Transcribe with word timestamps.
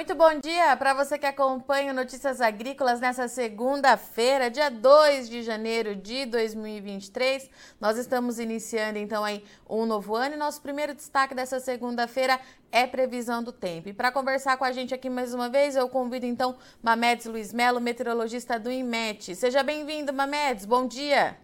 Muito 0.00 0.14
bom 0.14 0.40
dia 0.40 0.74
para 0.78 0.94
você 0.94 1.18
que 1.18 1.26
acompanha 1.26 1.92
Notícias 1.92 2.40
Agrícolas 2.40 3.00
nessa 3.00 3.28
segunda-feira, 3.28 4.50
dia 4.50 4.70
2 4.70 5.28
de 5.28 5.42
janeiro 5.42 5.94
de 5.94 6.24
2023. 6.24 7.50
Nós 7.78 7.98
estamos 7.98 8.38
iniciando 8.38 8.98
então 8.98 9.22
aí 9.22 9.44
um 9.68 9.84
novo 9.84 10.16
ano 10.16 10.36
e 10.36 10.38
nosso 10.38 10.62
primeiro 10.62 10.94
destaque 10.94 11.34
dessa 11.34 11.60
segunda-feira 11.60 12.40
é 12.72 12.86
previsão 12.86 13.42
do 13.42 13.52
tempo. 13.52 13.90
E 13.90 13.92
para 13.92 14.10
conversar 14.10 14.56
com 14.56 14.64
a 14.64 14.72
gente 14.72 14.94
aqui 14.94 15.10
mais 15.10 15.34
uma 15.34 15.50
vez, 15.50 15.76
eu 15.76 15.86
convido 15.86 16.24
então 16.24 16.56
Mamedes 16.82 17.26
Luiz 17.26 17.52
Melo, 17.52 17.78
meteorologista 17.78 18.58
do 18.58 18.72
IMET. 18.72 19.36
Seja 19.36 19.62
bem-vindo, 19.62 20.14
Mamedes. 20.14 20.64
Bom 20.64 20.88
dia. 20.88 21.36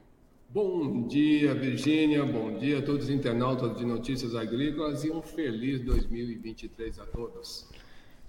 Bom 0.48 1.06
dia, 1.06 1.54
Virgínia. 1.54 2.24
Bom 2.24 2.56
dia 2.56 2.78
a 2.78 2.82
todos 2.82 3.04
os 3.04 3.10
internautas 3.10 3.76
de 3.76 3.84
Notícias 3.84 4.34
Agrícolas 4.34 5.04
e 5.04 5.10
um 5.10 5.20
feliz 5.20 5.82
2023 5.82 7.00
a 7.00 7.04
todos. 7.04 7.68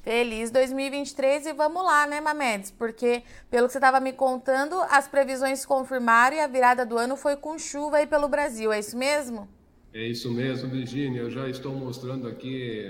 Feliz 0.08 0.50
2023 0.52 1.48
e 1.48 1.52
vamos 1.52 1.84
lá, 1.84 2.08
né, 2.08 2.22
Mamedes? 2.22 2.72
Porque, 2.72 3.24
pelo 3.52 3.68
que 3.68 3.74
você 3.74 3.78
estava 3.78 4.00
me 4.00 4.14
contando, 4.14 4.76
as 4.90 5.06
previsões 5.06 5.60
se 5.60 5.68
confirmaram 5.68 6.38
e 6.38 6.40
a 6.40 6.48
virada 6.48 6.86
do 6.86 6.98
ano 6.98 7.18
foi 7.18 7.36
com 7.36 7.60
chuva 7.60 7.98
aí 7.98 8.08
pelo 8.08 8.30
Brasil, 8.30 8.72
é 8.72 8.80
isso 8.80 8.98
mesmo? 8.98 9.50
É 9.94 10.08
isso 10.08 10.32
mesmo, 10.32 10.70
Virginia. 10.70 11.20
Eu 11.20 11.30
já 11.30 11.50
estou 11.50 11.74
mostrando 11.74 12.26
aqui 12.26 12.90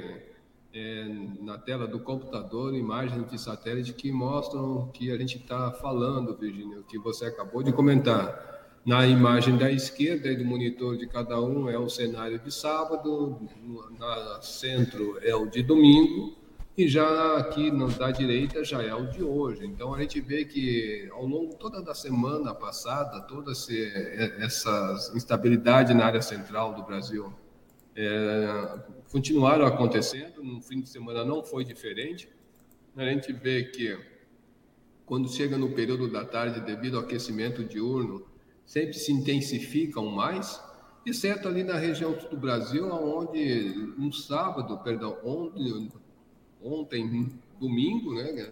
é, 0.72 1.08
na 1.42 1.58
tela 1.58 1.88
do 1.88 2.00
computador 2.02 2.76
imagens 2.76 3.28
de 3.32 3.42
satélite 3.42 3.94
que 3.94 4.12
mostram 4.12 4.88
que 4.94 5.12
a 5.12 5.18
gente 5.18 5.38
está 5.38 5.72
falando, 5.72 6.38
Virginia, 6.38 6.82
o 6.82 6.84
que 6.84 7.00
você 7.00 7.26
acabou 7.26 7.64
de 7.64 7.74
comentar. 7.74 8.78
Na 8.86 9.08
imagem 9.08 9.58
da 9.58 9.72
esquerda 9.72 10.32
do 10.36 10.46
monitor 10.46 10.96
de 10.96 11.08
cada 11.08 11.42
um 11.42 11.68
é 11.68 11.80
o 11.80 11.90
cenário 11.90 12.38
de 12.38 12.54
sábado, 12.54 13.42
na 13.98 14.40
centro 14.44 15.18
é 15.24 15.36
o 15.36 15.48
de 15.48 15.64
domingo 15.64 16.37
e 16.78 16.88
já 16.88 17.38
aqui 17.38 17.72
no, 17.72 17.88
da 17.90 18.12
direita 18.12 18.64
já 18.64 18.84
é 18.84 18.94
o 18.94 19.08
de 19.08 19.24
hoje. 19.24 19.66
Então 19.66 19.96
a 19.96 20.00
gente 20.00 20.22
vê 20.22 20.46
que 20.46 21.10
ao 21.12 21.26
longo 21.26 21.56
toda 21.56 21.82
da 21.82 21.96
semana 21.96 22.54
passada, 22.54 23.20
toda 23.22 23.54
esse, 23.54 23.92
essa 24.40 25.12
instabilidade 25.16 25.96
na 25.96 26.06
área 26.06 26.22
central 26.22 26.76
do 26.76 26.84
Brasil 26.84 27.34
é, 27.96 28.80
continuaram 29.12 29.66
acontecendo. 29.66 30.44
No 30.44 30.62
fim 30.62 30.82
de 30.82 30.90
semana 30.90 31.26
não 31.26 31.44
foi 31.44 31.66
diferente. 31.66 32.30
A 32.96 33.04
gente 33.06 33.34
vê 33.34 33.64
que 33.64 33.98
quando 35.04 35.28
chega 35.30 35.58
no 35.58 35.72
período 35.72 36.08
da 36.08 36.26
tarde, 36.26 36.62
devido 36.62 36.98
ao 36.98 37.04
aquecimento 37.04 37.64
diurno, 37.64 38.24
sempre 38.66 38.94
se 38.94 39.12
intensificam 39.12 40.06
mais, 40.06 40.62
exceto 41.06 41.48
ali 41.48 41.64
na 41.64 41.78
região 41.78 42.14
do 42.30 42.38
Brasil, 42.38 42.88
onde 42.92 43.96
um 43.98 44.12
sábado, 44.12 44.78
perdão, 44.80 45.18
ontem, 45.24 45.90
ontem, 46.68 47.32
domingo, 47.60 48.14
né, 48.14 48.50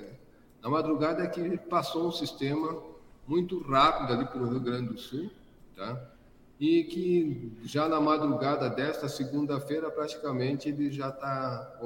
na 0.62 0.70
madrugada 0.70 1.24
é 1.24 1.28
que 1.28 1.58
passou 1.58 2.08
um 2.08 2.12
sistema 2.12 2.82
muito 3.28 3.62
rápido 3.62 4.14
ali 4.14 4.26
pelo 4.26 4.50
Rio 4.50 4.60
Grande 4.60 4.94
do 4.94 4.98
Sul, 4.98 5.30
tá? 5.76 6.10
E 6.60 6.86
que 6.86 7.52
já 7.64 7.88
na 7.88 8.00
madrugada 8.00 8.70
desta 8.70 9.10
segunda-feira, 9.10 9.92
praticamente, 9.92 10.70
ele 10.70 10.90
já 10.90 11.10
está, 11.10 11.78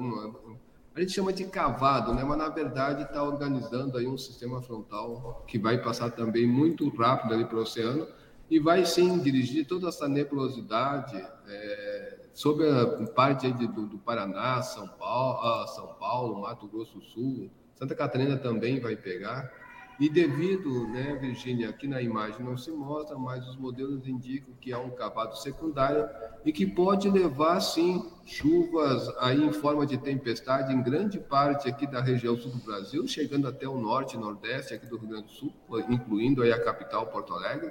a 0.95 0.99
gente 1.01 1.11
chama 1.11 1.33
de 1.33 1.45
cavado, 1.45 2.13
né? 2.13 2.23
Mas 2.23 2.37
na 2.37 2.49
verdade 2.49 3.03
está 3.03 3.23
organizando 3.23 3.97
aí 3.97 4.07
um 4.07 4.17
sistema 4.17 4.61
frontal 4.61 5.43
que 5.47 5.57
vai 5.57 5.81
passar 5.81 6.11
também 6.11 6.47
muito 6.47 6.87
rápido 6.89 7.33
ali 7.33 7.45
para 7.45 7.57
o 7.57 7.61
oceano 7.61 8.07
e 8.49 8.59
vai 8.59 8.85
sim 8.85 9.19
dirigir 9.19 9.67
toda 9.67 9.89
essa 9.89 10.07
nebulosidade 10.07 11.15
é, 11.47 11.98
sobre 12.39 12.69
a 12.69 13.05
parte 13.07 13.51
de, 13.51 13.67
do, 13.67 13.85
do, 13.85 13.97
Paraná, 13.97 14.61
São 14.61 14.87
Paulo, 14.87 15.39
ah, 15.45 15.67
São 15.67 15.87
Paulo, 15.95 16.39
Mato 16.39 16.69
Grosso 16.69 16.97
do 16.97 17.03
Sul, 17.03 17.51
Santa 17.75 17.93
Catarina 17.93 18.37
também 18.37 18.79
vai 18.79 18.95
pegar. 18.95 19.51
E 19.99 20.09
devido, 20.09 20.87
né, 20.87 21.17
Virgínia, 21.19 21.67
aqui 21.67 21.85
na 21.85 22.01
imagem 22.01 22.41
não 22.45 22.55
se 22.55 22.71
mostra, 22.71 23.17
mas 23.17 23.45
os 23.45 23.57
modelos 23.57 24.07
indicam 24.07 24.53
que 24.61 24.71
há 24.71 24.79
um 24.79 24.91
cavado 24.91 25.37
secundário 25.37 26.07
e 26.45 26.53
que 26.53 26.65
pode 26.65 27.09
levar, 27.09 27.59
sim, 27.59 28.09
chuvas 28.23 29.09
aí 29.19 29.43
em 29.43 29.51
forma 29.51 29.85
de 29.85 29.97
tempestade 29.97 30.73
em 30.73 30.81
grande 30.81 31.19
parte 31.19 31.67
aqui 31.67 31.85
da 31.85 32.01
região 32.01 32.37
sul 32.37 32.53
do 32.53 32.59
Brasil, 32.59 33.05
chegando 33.05 33.49
até 33.49 33.67
o 33.67 33.77
norte 33.77 34.15
nordeste 34.15 34.73
aqui 34.73 34.85
do 34.85 34.95
Rio 34.95 35.09
Grande 35.09 35.25
do 35.25 35.31
Sul, 35.31 35.53
incluindo 35.89 36.41
aí 36.41 36.53
a 36.53 36.63
capital 36.63 37.07
Porto 37.07 37.33
Alegre 37.33 37.69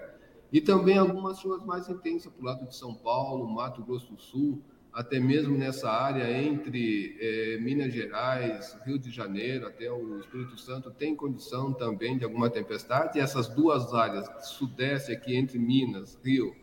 e 0.53 0.60
também 0.60 0.97
algumas 0.97 1.38
chuvas 1.38 1.64
mais 1.64 1.88
intensas 1.88 2.32
para 2.32 2.42
o 2.42 2.44
lado 2.44 2.66
de 2.66 2.75
São 2.75 2.94
Paulo, 2.94 3.48
Mato 3.48 3.82
Grosso 3.82 4.12
do 4.12 4.20
Sul, 4.20 4.62
até 4.92 5.20
mesmo 5.20 5.56
nessa 5.56 5.91
área 5.91 6.31
entre 6.42 7.16
eh, 7.20 7.59
Minas 7.60 7.92
Gerais, 7.92 8.76
Rio 8.84 8.98
de 8.98 9.10
Janeiro, 9.10 9.66
até 9.66 9.92
o 9.92 10.19
Espírito 10.19 10.58
Santo, 10.58 10.91
tem 10.91 11.14
condição 11.14 11.72
também 11.72 12.16
de 12.16 12.25
alguma 12.25 12.48
tempestade. 12.48 13.19
E 13.19 13.20
essas 13.20 13.48
duas 13.48 13.92
áreas, 13.92 14.26
sudeste 14.47 15.12
aqui 15.12 15.37
entre 15.37 15.58
Minas, 15.58 16.19
Rio 16.25 16.56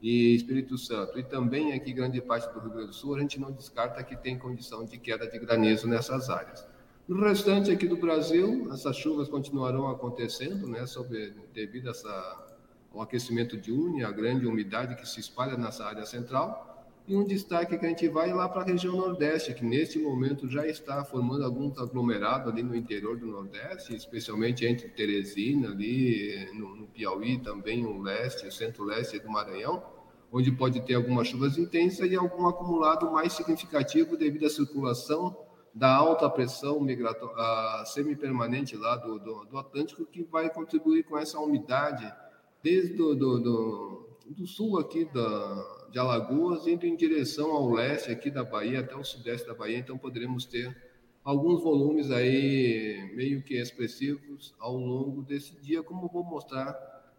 e 0.00 0.34
Espírito 0.34 0.78
Santo, 0.78 1.18
e 1.18 1.22
também 1.22 1.72
aqui 1.74 1.92
grande 1.92 2.20
parte 2.20 2.52
do 2.52 2.60
Rio 2.60 2.70
Grande 2.70 2.86
do 2.88 2.94
Sul, 2.94 3.14
a 3.14 3.20
gente 3.20 3.38
não 3.38 3.52
descarta 3.52 4.02
que 4.02 4.16
tem 4.16 4.38
condição 4.38 4.84
de 4.84 4.98
queda 4.98 5.26
de 5.26 5.38
granizo 5.38 5.86
nessas 5.86 6.30
áreas. 6.30 6.66
No 7.06 7.20
restante 7.20 7.70
aqui 7.70 7.86
do 7.86 7.96
Brasil, 7.96 8.70
essas 8.72 8.96
chuvas 8.96 9.28
continuarão 9.28 9.88
acontecendo, 9.88 10.66
né, 10.68 10.86
sobre, 10.86 11.34
devido 11.52 11.88
a 11.88 11.90
essa 11.90 12.51
o 12.94 13.00
aquecimento 13.00 13.56
diurno, 13.56 14.06
a 14.06 14.10
grande 14.10 14.46
umidade 14.46 14.96
que 14.96 15.08
se 15.08 15.20
espalha 15.20 15.56
nessa 15.56 15.84
área 15.84 16.04
central. 16.04 16.68
E 17.06 17.16
um 17.16 17.24
destaque 17.24 17.76
que 17.76 17.84
a 17.84 17.88
gente 17.88 18.08
vai 18.08 18.32
lá 18.32 18.48
para 18.48 18.62
a 18.62 18.64
região 18.64 18.96
Nordeste, 18.96 19.52
que 19.54 19.64
neste 19.64 19.98
momento 19.98 20.48
já 20.48 20.66
está 20.66 21.04
formando 21.04 21.44
alguns 21.44 21.76
aglomerados 21.76 22.52
ali 22.52 22.62
no 22.62 22.76
interior 22.76 23.16
do 23.16 23.26
Nordeste, 23.26 23.96
especialmente 23.96 24.64
entre 24.64 24.88
Teresina, 24.88 25.70
ali 25.70 26.48
no, 26.54 26.76
no 26.76 26.86
Piauí, 26.86 27.38
também 27.38 27.84
o 27.84 28.00
leste, 28.00 28.46
o 28.46 28.52
centro-leste 28.52 29.18
do 29.18 29.28
Maranhão, 29.28 29.82
onde 30.30 30.52
pode 30.52 30.80
ter 30.82 30.94
algumas 30.94 31.26
chuvas 31.26 31.58
intensas 31.58 32.08
e 32.08 32.14
algum 32.14 32.46
acumulado 32.46 33.10
mais 33.10 33.32
significativo 33.32 34.16
devido 34.16 34.46
à 34.46 34.50
circulação 34.50 35.36
da 35.74 35.92
alta 35.92 36.30
pressão 36.30 36.80
migratória, 36.80 37.84
semi-permanente 37.86 38.76
lá 38.76 38.94
do, 38.94 39.18
do, 39.18 39.44
do 39.46 39.58
Atlântico, 39.58 40.06
que 40.06 40.22
vai 40.22 40.48
contribuir 40.50 41.02
com 41.02 41.18
essa 41.18 41.40
umidade 41.40 42.10
desde 42.62 42.94
do, 42.94 43.14
do, 43.14 43.38
do, 43.38 44.08
do 44.28 44.46
sul 44.46 44.78
aqui 44.78 45.04
da, 45.06 45.88
de 45.90 45.98
Alagoas, 45.98 46.66
indo 46.66 46.86
em 46.86 46.96
direção 46.96 47.50
ao 47.50 47.70
leste 47.70 48.10
aqui 48.10 48.30
da 48.30 48.44
Bahia, 48.44 48.80
até 48.80 48.96
o 48.96 49.04
sudeste 49.04 49.46
da 49.46 49.54
Bahia, 49.54 49.78
então 49.78 49.98
poderemos 49.98 50.44
ter 50.46 50.74
alguns 51.24 51.62
volumes 51.62 52.10
aí 52.10 53.12
meio 53.14 53.42
que 53.42 53.54
expressivos 53.54 54.54
ao 54.58 54.76
longo 54.76 55.22
desse 55.22 55.54
dia, 55.60 55.82
como 55.82 56.08
vou 56.08 56.24
mostrar 56.24 56.74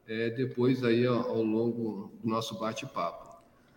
é, 0.07 0.29
depois 0.29 0.83
aí 0.83 1.05
ao, 1.05 1.29
ao 1.29 1.43
longo 1.43 2.11
do 2.21 2.27
nosso 2.27 2.59
bate-papo. 2.59 3.33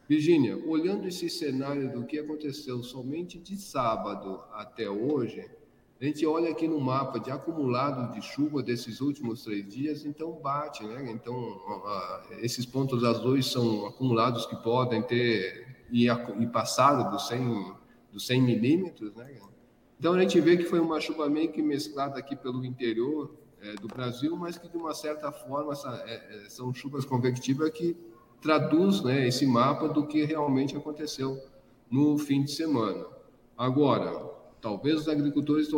Virgínia, 0.09 0.56
olhando 0.66 1.09
esse 1.09 1.28
cenário 1.28 1.93
do 1.93 2.04
que 2.04 2.19
aconteceu 2.19 2.83
somente 2.83 3.38
de 3.38 3.56
sábado 3.56 4.41
até 4.53 4.88
hoje, 4.88 5.44
a 5.98 6.04
gente 6.04 6.26
olha 6.26 6.50
aqui 6.50 6.68
no 6.68 6.78
mapa 6.78 7.18
de 7.18 7.30
acumulado 7.30 8.12
de 8.12 8.20
chuva 8.20 8.62
desses 8.62 9.00
últimos 9.00 9.44
três 9.44 9.66
dias, 9.66 10.04
então 10.04 10.32
bate, 10.32 10.84
né? 10.84 11.10
Então, 11.10 11.58
esses 12.38 12.66
pontos 12.66 13.02
azuis 13.02 13.46
são 13.46 13.86
acumulados 13.86 14.44
que 14.44 14.56
podem 14.56 15.02
ter 15.02 15.66
e, 15.90 16.06
e 16.06 16.46
passado 16.48 17.10
dos 17.10 17.26
100, 17.28 17.74
dos 18.12 18.26
100 18.26 18.42
milímetros, 18.42 19.14
né? 19.14 19.38
Então, 19.98 20.12
a 20.12 20.20
gente 20.20 20.38
vê 20.38 20.58
que 20.58 20.64
foi 20.64 20.80
uma 20.80 21.00
chuva 21.00 21.30
meio 21.30 21.50
que 21.50 21.62
mesclada 21.62 22.18
aqui 22.18 22.36
pelo 22.36 22.62
interior 22.62 23.34
é, 23.62 23.74
do 23.76 23.88
Brasil, 23.88 24.36
mas 24.36 24.58
que, 24.58 24.68
de 24.68 24.76
uma 24.76 24.92
certa 24.92 25.32
forma, 25.32 25.72
essa, 25.72 26.04
é, 26.06 26.44
é 26.44 26.48
são 26.50 26.74
chuvas 26.74 27.06
convectivas 27.06 27.70
que 27.70 27.96
traduz 28.42 29.02
né, 29.02 29.26
esse 29.26 29.47
mapa 29.47 29.88
do 29.88 30.06
que 30.06 30.24
realmente 30.24 30.76
aconteceu 30.76 31.41
no 31.91 32.18
fim 32.18 32.42
de 32.42 32.50
semana. 32.50 33.06
Agora, 33.56 34.35
Talvez 34.60 35.00
os 35.00 35.08
agricultores 35.08 35.68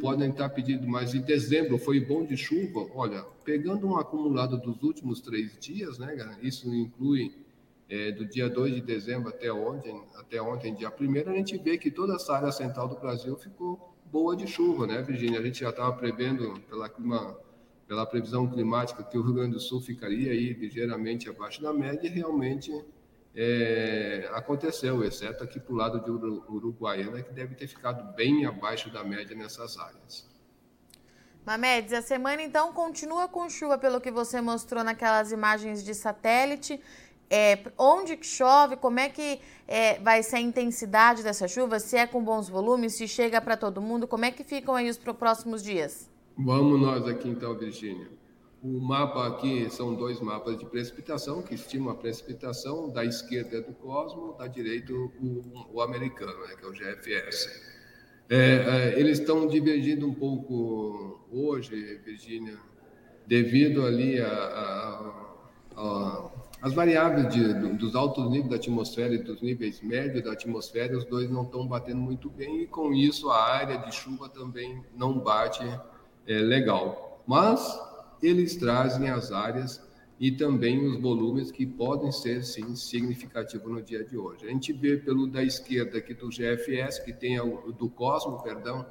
podem 0.00 0.30
estar 0.30 0.48
pedindo, 0.48 0.86
mas 0.86 1.14
em 1.14 1.20
dezembro 1.20 1.76
foi 1.78 2.00
bom 2.00 2.24
de 2.24 2.36
chuva. 2.36 2.88
Olha, 2.94 3.22
pegando 3.44 3.86
um 3.86 3.96
acumulado 3.96 4.56
dos 4.58 4.82
últimos 4.82 5.20
três 5.20 5.58
dias, 5.58 5.98
né, 5.98 6.38
isso 6.42 6.72
inclui 6.72 7.32
é, 7.88 8.12
do 8.12 8.26
dia 8.26 8.48
2 8.48 8.76
de 8.76 8.80
dezembro 8.80 9.30
até 9.30 9.52
ontem, 9.52 10.00
até 10.16 10.40
ontem, 10.40 10.74
dia 10.74 10.88
1 10.88 11.30
a 11.30 11.34
gente 11.34 11.56
vê 11.56 11.78
que 11.78 11.90
toda 11.90 12.14
essa 12.14 12.34
área 12.34 12.52
central 12.52 12.86
do 12.88 12.96
Brasil 12.96 13.36
ficou 13.36 13.94
boa 14.10 14.36
de 14.36 14.46
chuva, 14.46 14.86
né, 14.86 15.02
Virginia? 15.02 15.40
A 15.40 15.42
gente 15.42 15.60
já 15.60 15.70
estava 15.70 15.92
prevendo 15.92 16.60
pela, 16.68 16.88
clima, 16.88 17.36
pela 17.86 18.06
previsão 18.06 18.46
climática 18.46 19.02
que 19.02 19.18
o 19.18 19.22
Rio 19.22 19.34
Grande 19.34 19.54
do 19.54 19.60
Sul 19.60 19.80
ficaria 19.80 20.32
aí 20.32 20.52
ligeiramente 20.52 21.28
abaixo 21.28 21.62
da 21.62 21.72
média 21.72 22.06
e 22.06 22.10
realmente 22.10 22.72
é, 23.34 24.28
aconteceu, 24.32 25.04
exceto 25.04 25.44
aqui 25.44 25.60
para 25.60 25.72
o 25.72 25.76
lado 25.76 26.00
de 26.00 26.10
Uruguaiana, 26.10 27.22
que 27.22 27.32
deve 27.32 27.54
ter 27.54 27.66
ficado 27.68 28.14
bem 28.14 28.46
abaixo 28.46 28.90
da 28.90 29.04
média 29.04 29.36
nessas 29.36 29.78
áreas. 29.78 30.26
Mamedes, 31.46 31.92
a 31.92 32.02
semana 32.02 32.42
então 32.42 32.72
continua 32.72 33.28
com 33.28 33.48
chuva, 33.48 33.78
pelo 33.78 34.00
que 34.00 34.10
você 34.10 34.40
mostrou 34.40 34.84
naquelas 34.84 35.32
imagens 35.32 35.84
de 35.84 35.94
satélite. 35.94 36.80
é, 37.30 37.58
onde 37.76 38.18
chove, 38.22 38.76
como 38.76 38.98
é 38.98 39.08
que 39.08 39.40
é, 39.66 39.98
vai 40.00 40.22
ser 40.22 40.36
a 40.36 40.40
intensidade 40.40 41.22
dessa 41.22 41.46
chuva, 41.46 41.78
se 41.78 41.96
é 41.96 42.06
com 42.06 42.22
bons 42.22 42.48
volumes, 42.48 42.94
se 42.94 43.06
chega 43.06 43.40
para 43.40 43.56
todo 43.56 43.82
mundo, 43.82 44.08
como 44.08 44.24
é 44.24 44.30
que 44.30 44.42
ficam 44.42 44.74
aí 44.74 44.88
os 44.88 44.96
próximos 44.96 45.62
dias? 45.62 46.08
Vamos 46.36 46.80
nós 46.80 47.06
aqui 47.06 47.28
então, 47.28 47.56
Virgínia. 47.56 48.08
O 48.62 48.80
mapa 48.80 49.26
aqui 49.28 49.70
são 49.70 49.94
dois 49.94 50.20
mapas 50.20 50.58
de 50.58 50.66
precipitação, 50.66 51.42
que 51.42 51.54
estimam 51.54 51.90
a 51.90 51.94
precipitação, 51.94 52.90
da 52.90 53.04
esquerda 53.04 53.58
é 53.58 53.60
do 53.60 53.72
Cosmo, 53.72 54.36
da 54.36 54.48
direita 54.48 54.92
o, 54.92 55.68
o 55.72 55.80
americano, 55.80 56.38
né, 56.46 56.54
que 56.58 56.64
é 56.64 56.68
o 56.68 56.72
GFS. 56.72 57.48
É, 58.28 58.36
é, 58.36 59.00
eles 59.00 59.20
estão 59.20 59.46
divergindo 59.46 60.06
um 60.06 60.14
pouco 60.14 61.20
hoje, 61.30 62.00
Virgínia, 62.04 62.58
devido 63.26 63.86
ali 63.86 64.20
a, 64.20 64.26
a, 64.26 65.24
a 65.76 66.30
as 66.60 66.72
variáveis 66.72 67.32
de, 67.32 67.54
dos 67.76 67.94
altos 67.94 68.28
níveis 68.28 68.50
da 68.50 68.56
atmosfera 68.56 69.14
e 69.14 69.18
dos 69.18 69.40
níveis 69.40 69.80
médios 69.80 70.24
da 70.24 70.32
atmosfera, 70.32 70.96
os 70.96 71.04
dois 71.04 71.30
não 71.30 71.42
estão 71.42 71.66
batendo 71.66 72.00
muito 72.00 72.28
bem 72.28 72.62
e 72.62 72.66
com 72.66 72.92
isso 72.92 73.30
a 73.30 73.40
área 73.40 73.78
de 73.78 73.94
chuva 73.94 74.28
também 74.28 74.82
não 74.96 75.20
bate 75.20 75.62
é, 76.26 76.34
legal. 76.34 77.22
Mas 77.26 77.80
eles 78.22 78.56
trazem 78.56 79.10
as 79.10 79.32
áreas 79.32 79.86
e 80.20 80.32
também 80.32 80.84
os 80.84 81.00
volumes 81.00 81.52
que 81.52 81.64
podem 81.64 82.10
ser 82.10 82.44
sim 82.44 82.74
significativos 82.74 83.70
no 83.70 83.80
dia 83.80 84.04
de 84.04 84.16
hoje. 84.16 84.46
A 84.46 84.48
gente 84.48 84.72
vê 84.72 84.96
pelo 84.96 85.26
da 85.26 85.42
esquerda 85.42 85.98
aqui 85.98 86.12
do 86.12 86.28
GFS 86.28 86.98
que 87.04 87.12
tem 87.12 87.36
do 87.36 87.88
Cosmo, 87.88 88.42
perdão, 88.42 88.84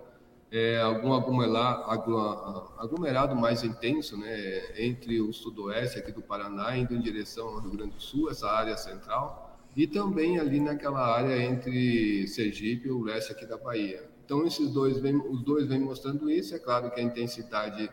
é, 0.50 0.80
algum 0.80 1.14
aglomerado 1.14 3.36
mais 3.36 3.64
intenso, 3.64 4.18
né, 4.18 4.82
entre 4.82 5.20
o 5.20 5.34
sudoeste 5.34 6.00
aqui 6.00 6.12
do 6.12 6.22
Paraná, 6.22 6.78
indo 6.78 6.96
em 6.96 7.02
direção 7.02 7.50
ao 7.50 7.60
Rio 7.60 7.72
Grande 7.72 7.96
do 7.96 8.02
Sul, 8.02 8.32
essa 8.32 8.50
área 8.50 8.78
central, 8.78 9.60
e 9.76 9.86
também 9.86 10.40
ali 10.40 10.62
naquela 10.62 11.06
área 11.06 11.38
entre 11.44 12.26
Sergipe 12.28 12.88
e 12.88 12.92
o 12.92 13.04
leste 13.04 13.34
aqui 13.34 13.46
da 13.46 13.58
Bahia. 13.58 14.10
Então, 14.26 14.46
esses 14.46 14.72
dois 14.72 15.00
vem, 15.00 15.16
os 15.16 15.42
dois 15.42 15.68
vêm 15.68 15.80
mostrando 15.80 16.30
isso. 16.30 16.56
É 16.56 16.60
claro 16.60 16.92
que 16.92 17.00
a 17.00 17.04
intensidade 17.04 17.90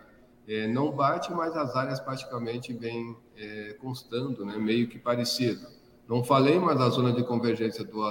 é, 0.46 0.66
não 0.66 0.90
bate, 0.90 1.32
mas 1.32 1.56
as 1.56 1.74
áreas 1.74 2.00
praticamente 2.00 2.72
vêm 2.72 3.16
é, 3.36 3.76
constando, 3.80 4.44
né, 4.44 4.56
meio 4.56 4.88
que 4.88 4.98
parecido. 4.98 5.66
Não 6.06 6.22
falei, 6.22 6.58
mas 6.58 6.78
a 6.80 6.88
zona 6.90 7.12
de 7.12 7.24
convergência 7.24 7.82
do, 7.82 8.02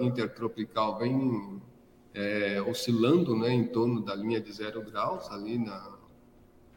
intertropical 0.00 0.98
vem 0.98 1.60
é, 2.14 2.62
oscilando 2.62 3.36
né, 3.36 3.52
em 3.52 3.66
torno 3.66 4.00
da 4.00 4.14
linha 4.14 4.40
de 4.40 4.52
zero 4.52 4.82
graus, 4.82 5.28
ali 5.30 5.58
na, 5.58 5.98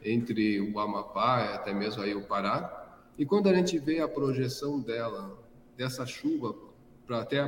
entre 0.04 0.60
o 0.60 0.78
Amapá 0.80 1.44
e 1.44 1.54
até 1.54 1.72
mesmo 1.72 2.02
aí 2.02 2.14
o 2.14 2.22
Pará. 2.22 2.80
E 3.16 3.24
quando 3.24 3.48
a 3.48 3.54
gente 3.54 3.78
vê 3.78 4.00
a 4.00 4.08
projeção 4.08 4.80
dela, 4.80 5.38
dessa 5.76 6.04
chuva, 6.04 6.56
para 7.06 7.20
até 7.20 7.46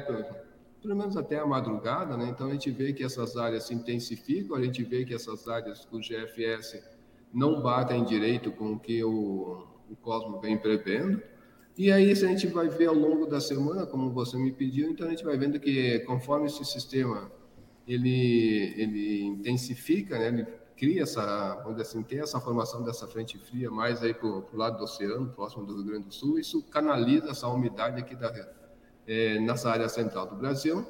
pelo 0.80 0.94
menos 0.94 1.16
até 1.16 1.38
a 1.38 1.46
madrugada, 1.46 2.16
né? 2.16 2.28
então 2.28 2.46
a 2.46 2.52
gente 2.52 2.70
vê 2.70 2.92
que 2.92 3.02
essas 3.02 3.36
áreas 3.36 3.64
se 3.64 3.74
intensificam, 3.74 4.54
a 4.54 4.62
gente 4.62 4.84
vê 4.84 5.04
que 5.04 5.14
essas 5.14 5.48
áreas 5.48 5.84
com 5.86 5.98
GFS 5.98 6.93
não 7.34 7.60
batem 7.60 8.04
direito 8.04 8.52
com 8.52 8.74
o 8.74 8.78
que 8.78 9.02
o, 9.02 9.66
o 9.90 9.96
Cosmo 10.00 10.40
vem 10.40 10.56
prevendo. 10.56 11.20
E 11.76 11.90
aí, 11.90 12.12
a 12.12 12.14
gente 12.14 12.46
vai 12.46 12.68
ver 12.68 12.86
ao 12.86 12.94
longo 12.94 13.26
da 13.26 13.40
semana, 13.40 13.84
como 13.84 14.12
você 14.12 14.36
me 14.38 14.52
pediu, 14.52 14.90
então 14.90 15.08
a 15.08 15.10
gente 15.10 15.24
vai 15.24 15.36
vendo 15.36 15.58
que 15.58 15.98
conforme 16.00 16.46
esse 16.46 16.64
sistema 16.64 17.32
ele, 17.86 18.72
ele 18.76 19.24
intensifica, 19.24 20.16
né? 20.16 20.28
ele 20.28 20.46
cria 20.76 21.02
essa, 21.02 21.62
dizer 21.68 21.82
assim, 21.82 22.02
tem 22.02 22.20
essa 22.20 22.40
formação 22.40 22.82
dessa 22.84 23.06
frente 23.08 23.38
fria 23.38 23.70
mais 23.70 24.02
aí 24.02 24.14
para 24.14 24.28
o 24.28 24.46
lado 24.52 24.78
do 24.78 24.84
oceano, 24.84 25.30
próximo 25.30 25.66
do 25.66 25.74
Rio 25.74 25.84
Grande 25.84 26.06
do 26.06 26.14
Sul, 26.14 26.38
isso 26.38 26.62
canaliza 26.62 27.30
essa 27.30 27.48
umidade 27.48 28.00
aqui 28.00 28.14
da, 28.14 28.32
é, 29.06 29.40
nessa 29.40 29.70
área 29.70 29.88
central 29.88 30.28
do 30.28 30.36
Brasil. 30.36 30.86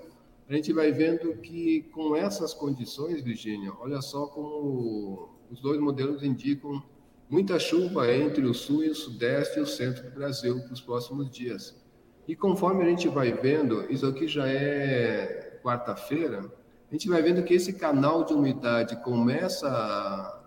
A 0.46 0.55
gente 0.55 0.73
vai 0.75 0.93
vendo 0.93 1.35
que 1.38 1.82
com 1.94 2.14
essas 2.14 2.52
condições, 2.52 3.23
Virgínia, 3.23 3.73
olha 3.81 4.02
só 4.02 4.26
como 4.26 5.33
os 5.54 5.60
dois 5.60 5.80
modelos 5.80 6.22
indicam 6.22 6.82
muita 7.30 7.58
chuva 7.58 8.12
entre 8.12 8.44
o 8.44 8.52
sul 8.52 8.84
e 8.84 8.90
o 8.90 8.94
sudeste 8.94 9.58
e 9.58 9.62
o 9.62 9.66
centro 9.66 10.02
do 10.04 10.10
Brasil 10.10 10.60
para 10.60 10.72
os 10.72 10.80
próximos 10.80 11.30
dias. 11.30 11.74
E 12.26 12.34
conforme 12.34 12.82
a 12.82 12.88
gente 12.88 13.08
vai 13.08 13.32
vendo, 13.32 13.90
isso 13.90 14.06
aqui 14.06 14.26
já 14.26 14.48
é 14.48 15.60
quarta-feira, 15.62 16.40
a 16.90 16.92
gente 16.92 17.08
vai 17.08 17.22
vendo 17.22 17.42
que 17.44 17.54
esse 17.54 17.72
canal 17.72 18.24
de 18.24 18.34
umidade 18.34 18.96
começa 19.02 20.42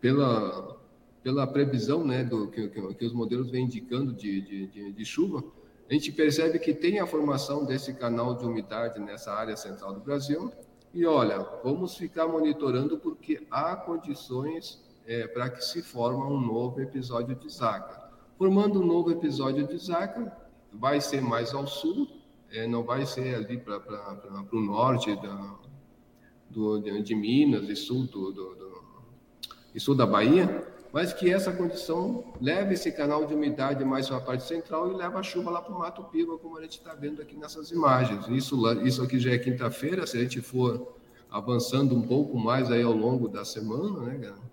pela, 0.00 0.76
pela 1.22 1.46
previsão 1.46 2.04
né, 2.04 2.24
do, 2.24 2.48
que, 2.48 2.68
que 2.68 3.04
os 3.04 3.12
modelos 3.12 3.50
vêm 3.50 3.64
indicando 3.64 4.12
de, 4.12 4.40
de, 4.40 4.66
de, 4.66 4.92
de 4.92 5.04
chuva, 5.04 5.44
a 5.88 5.92
gente 5.92 6.12
percebe 6.12 6.58
que 6.58 6.72
tem 6.72 7.00
a 7.00 7.06
formação 7.06 7.64
desse 7.64 7.94
canal 7.94 8.36
de 8.36 8.44
umidade 8.44 8.98
nessa 9.00 9.32
área 9.32 9.56
central 9.56 9.92
do 9.92 10.00
Brasil. 10.00 10.52
E 10.92 11.06
olha, 11.06 11.38
vamos 11.62 11.96
ficar 11.96 12.26
monitorando 12.26 12.98
porque 12.98 13.46
há 13.50 13.76
condições 13.76 14.82
é, 15.06 15.26
para 15.26 15.48
que 15.48 15.64
se 15.64 15.82
forme 15.82 16.22
um 16.22 16.40
novo 16.40 16.80
episódio 16.80 17.36
de 17.36 17.48
Zaca. 17.48 18.10
Formando 18.36 18.80
um 18.80 18.86
novo 18.86 19.10
episódio 19.10 19.66
de 19.66 19.78
Zaca, 19.78 20.36
vai 20.72 21.00
ser 21.00 21.20
mais 21.20 21.54
ao 21.54 21.66
sul, 21.66 22.08
é, 22.50 22.66
não 22.66 22.82
vai 22.82 23.06
ser 23.06 23.36
ali 23.36 23.58
para 23.58 23.78
o 24.52 24.60
norte 24.60 25.14
da, 25.16 25.58
do, 26.48 26.80
de, 26.80 27.02
de, 27.02 27.14
Minas 27.14 27.68
e 27.68 27.76
sul, 27.76 28.06
do, 28.06 28.32
do, 28.32 28.54
do, 28.54 29.80
sul 29.80 29.94
da 29.94 30.06
Bahia, 30.06 30.66
mas 30.92 31.12
que 31.12 31.32
essa 31.32 31.52
condição 31.52 32.24
leve 32.40 32.74
esse 32.74 32.90
canal 32.90 33.24
de 33.24 33.34
umidade 33.34 33.84
mais 33.84 34.08
para 34.08 34.16
a 34.16 34.20
parte 34.20 34.44
central 34.44 34.90
e 34.90 34.94
leva 34.94 35.20
a 35.20 35.22
chuva 35.22 35.50
lá 35.50 35.62
para 35.62 35.74
o 35.74 35.78
Mato 35.78 36.02
Piba, 36.04 36.36
como 36.38 36.58
a 36.58 36.62
gente 36.62 36.78
está 36.78 36.94
vendo 36.94 37.22
aqui 37.22 37.36
nessas 37.36 37.70
imagens. 37.70 38.26
Isso, 38.28 38.56
isso 38.82 39.02
aqui 39.02 39.18
já 39.18 39.32
é 39.32 39.38
quinta-feira, 39.38 40.06
se 40.06 40.16
a 40.16 40.20
gente 40.20 40.40
for 40.40 40.96
avançando 41.30 41.94
um 41.94 42.02
pouco 42.02 42.36
mais 42.36 42.70
aí 42.72 42.82
ao 42.82 42.92
longo 42.92 43.28
da 43.28 43.44
semana, 43.44 44.00
né, 44.00 44.18
cara? 44.18 44.50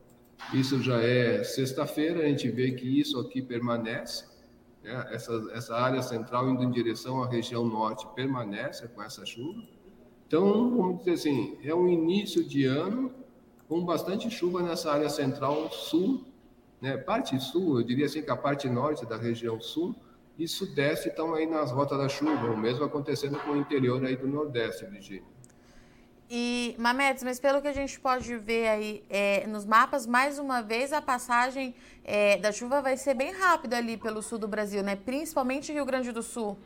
Isso 0.53 0.81
já 0.81 1.01
é 1.01 1.43
sexta-feira, 1.43 2.21
a 2.21 2.27
gente 2.27 2.47
vê 2.49 2.71
que 2.71 2.99
isso 2.99 3.19
aqui 3.19 3.41
permanece, 3.41 4.25
né? 4.83 5.07
essa, 5.11 5.33
essa 5.53 5.75
área 5.75 6.01
central 6.03 6.49
indo 6.49 6.63
em 6.63 6.69
direção 6.69 7.23
à 7.23 7.27
região 7.27 7.65
norte 7.65 8.07
permanece 8.15 8.87
com 8.87 9.01
essa 9.01 9.25
chuva. 9.25 9.63
Então, 10.27 10.77
vamos 10.77 10.99
dizer 10.99 11.13
assim, 11.13 11.57
é 11.63 11.73
um 11.73 11.87
início 11.87 12.43
de 12.43 12.65
ano 12.65 13.11
com 13.67 13.83
bastante 13.83 14.29
chuva 14.29 14.61
nessa 14.61 14.91
área 14.91 15.09
central 15.09 15.71
sul, 15.71 16.23
né? 16.81 16.97
parte 16.97 17.39
sul, 17.39 17.79
eu 17.79 17.83
diria 17.85 18.05
assim 18.05 18.21
que 18.21 18.31
a 18.31 18.35
parte 18.35 18.69
norte 18.69 19.05
da 19.05 19.17
região 19.17 19.59
sul 19.59 19.95
e 20.37 20.47
sudeste 20.47 21.09
estão 21.09 21.33
aí 21.33 21.45
nas 21.45 21.71
rotas 21.71 21.97
da 21.97 22.07
chuva, 22.07 22.51
o 22.51 22.57
mesmo 22.57 22.85
acontecendo 22.85 23.39
com 23.39 23.51
o 23.51 23.57
interior 23.57 24.03
aí 24.05 24.15
do 24.15 24.27
nordeste, 24.27 24.85
Virgínia. 24.85 25.37
E, 26.29 26.75
Mametes, 26.77 27.23
mas 27.23 27.39
pelo 27.39 27.61
que 27.61 27.69
a 27.69 27.73
gente 27.73 27.97
pode 27.99 28.35
ver 28.37 28.67
aí 28.67 29.03
é, 29.09 29.47
nos 29.47 29.65
mapas, 29.65 30.05
mais 30.05 30.37
uma 30.37 30.61
vez 30.61 30.91
a 30.91 31.01
passagem 31.01 31.73
é, 32.03 32.37
da 32.37 32.51
chuva 32.51 32.81
vai 32.81 32.97
ser 32.97 33.13
bem 33.13 33.31
rápida 33.31 33.77
ali 33.77 33.95
pelo 33.95 34.21
sul 34.21 34.37
do 34.37 34.47
Brasil, 34.47 34.83
né? 34.83 34.97
Principalmente 34.97 35.71
Rio 35.71 35.85
Grande 35.85 36.11
do 36.11 36.21
Sul. 36.21 36.57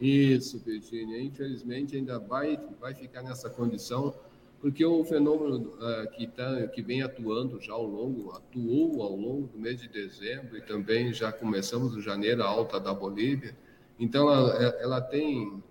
Isso, 0.00 0.58
Virginia. 0.58 1.22
Infelizmente 1.22 1.96
ainda 1.96 2.18
vai, 2.18 2.58
vai 2.80 2.94
ficar 2.94 3.22
nessa 3.22 3.48
condição, 3.48 4.12
porque 4.60 4.84
o 4.84 5.04
fenômeno 5.04 5.74
uh, 5.74 6.10
que, 6.12 6.26
tá, 6.26 6.66
que 6.68 6.82
vem 6.82 7.02
atuando 7.02 7.60
já 7.60 7.72
ao 7.72 7.84
longo, 7.84 8.32
atuou 8.32 9.02
ao 9.02 9.14
longo 9.14 9.46
do 9.48 9.58
mês 9.58 9.80
de 9.80 9.88
dezembro 9.88 10.56
e 10.56 10.62
também 10.62 11.12
já 11.12 11.30
começamos 11.30 11.94
o 11.94 12.00
janeiro 12.00 12.42
a 12.42 12.46
alta 12.46 12.80
da 12.80 12.92
Bolívia. 12.92 13.56
Então 13.98 14.32
ela, 14.32 14.54
ela 14.80 15.00
tem 15.00 15.62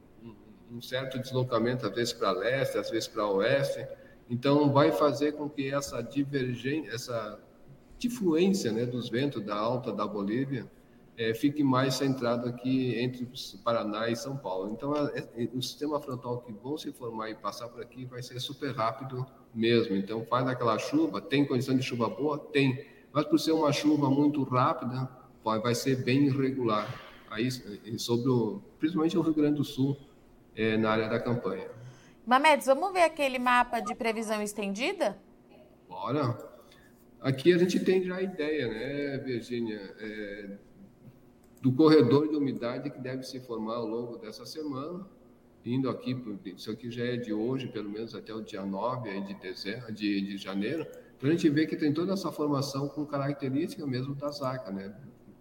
um 0.71 0.81
certo 0.81 1.19
deslocamento, 1.19 1.85
às 1.85 1.93
vezes 1.93 2.13
para 2.13 2.31
leste, 2.31 2.77
às 2.77 2.89
vezes 2.89 3.07
para 3.07 3.27
oeste. 3.27 3.85
Então 4.29 4.71
vai 4.71 4.91
fazer 4.91 5.33
com 5.33 5.49
que 5.49 5.73
essa 5.73 6.01
divergência, 6.01 6.91
essa 6.91 7.39
difluência 7.97 8.71
né, 8.71 8.85
dos 8.85 9.09
ventos 9.09 9.43
da 9.43 9.55
alta 9.55 9.91
da 9.91 10.05
Bolívia 10.05 10.69
é, 11.17 11.33
fique 11.33 11.63
mais 11.63 11.95
centrado 11.95 12.47
aqui 12.49 12.97
entre 12.99 13.27
Paraná 13.63 14.09
e 14.09 14.15
São 14.15 14.35
Paulo. 14.35 14.71
Então, 14.71 14.95
é, 14.95 15.19
é, 15.35 15.49
o 15.53 15.61
sistema 15.61 15.99
frontal 16.01 16.41
que 16.41 16.51
vão 16.51 16.77
se 16.77 16.91
formar 16.91 17.29
e 17.29 17.35
passar 17.35 17.69
por 17.69 17.81
aqui 17.81 18.05
vai 18.05 18.21
ser 18.21 18.39
super 18.39 18.75
rápido 18.75 19.25
mesmo. 19.53 19.95
Então, 19.95 20.25
faz 20.25 20.47
aquela 20.47 20.77
chuva, 20.77 21.21
tem 21.21 21.45
condição 21.45 21.75
de 21.75 21.83
chuva 21.83 22.09
boa? 22.09 22.37
Tem. 22.37 22.85
Mas 23.13 23.25
por 23.25 23.39
ser 23.39 23.53
uma 23.53 23.71
chuva 23.71 24.09
muito 24.09 24.43
rápida, 24.43 25.09
vai 25.43 25.73
ser 25.73 26.03
bem 26.03 26.25
irregular. 26.25 26.87
Aí, 27.29 27.49
sobre 27.97 28.29
o, 28.29 28.61
principalmente 28.77 29.17
o 29.17 29.21
Rio 29.21 29.33
Grande 29.33 29.55
do 29.55 29.63
Sul, 29.63 29.97
é, 30.55 30.77
na 30.77 30.91
área 30.91 31.07
da 31.09 31.19
campanha. 31.19 31.69
Mamedes, 32.25 32.65
vamos 32.65 32.91
ver 32.91 33.03
aquele 33.03 33.37
mapa 33.39 33.79
de 33.79 33.93
previsão 33.93 34.41
estendida? 34.41 35.17
Bora. 35.87 36.37
Aqui 37.21 37.53
a 37.53 37.57
gente 37.57 37.79
tem 37.79 38.03
já 38.03 38.17
a 38.17 38.21
ideia, 38.21 38.67
né, 38.67 39.17
Virgínia? 39.19 39.95
É, 39.99 40.57
do 41.61 41.71
corredor 41.71 42.27
de 42.27 42.35
umidade 42.35 42.89
que 42.89 42.99
deve 42.99 43.23
se 43.23 43.39
formar 43.39 43.75
ao 43.75 43.87
longo 43.87 44.17
dessa 44.17 44.45
semana, 44.45 45.05
indo 45.65 45.89
aqui, 45.89 46.15
isso 46.45 46.69
aqui 46.69 46.91
já 46.91 47.03
é 47.03 47.17
de 47.17 47.33
hoje, 47.33 47.67
pelo 47.67 47.89
menos 47.89 48.13
até 48.13 48.33
o 48.33 48.41
dia 48.41 48.63
9 48.63 49.09
aí 49.09 49.21
de, 49.21 49.33
dezembro, 49.35 49.91
de, 49.91 50.21
de 50.21 50.37
janeiro, 50.37 50.85
então 51.17 51.29
a 51.29 51.31
gente 51.33 51.49
vê 51.49 51.65
que 51.65 51.75
tem 51.75 51.93
toda 51.93 52.13
essa 52.13 52.31
formação 52.31 52.87
com 52.87 53.05
característica 53.05 53.85
mesmo 53.87 54.13
da 54.13 54.29
zaca, 54.29 54.71
né? 54.71 54.93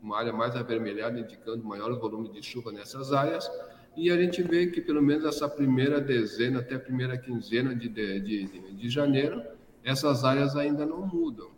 uma 0.04 0.18
área 0.18 0.32
mais 0.32 0.54
avermelhada, 0.54 1.18
indicando 1.18 1.64
maior 1.64 1.98
volume 1.98 2.28
de 2.28 2.42
chuva 2.42 2.70
nessas 2.70 3.12
áreas. 3.12 3.50
E 3.96 4.10
a 4.10 4.16
gente 4.20 4.42
vê 4.42 4.66
que 4.66 4.80
pelo 4.80 5.02
menos 5.02 5.24
essa 5.24 5.48
primeira 5.48 6.00
dezena 6.00 6.60
até 6.60 6.74
a 6.74 6.80
primeira 6.80 7.16
quinzena 7.16 7.74
de, 7.74 7.88
de, 7.88 8.20
de, 8.20 8.72
de 8.74 8.88
janeiro, 8.90 9.42
essas 9.82 10.24
áreas 10.24 10.56
ainda 10.56 10.84
não 10.84 11.06
mudam. 11.06 11.50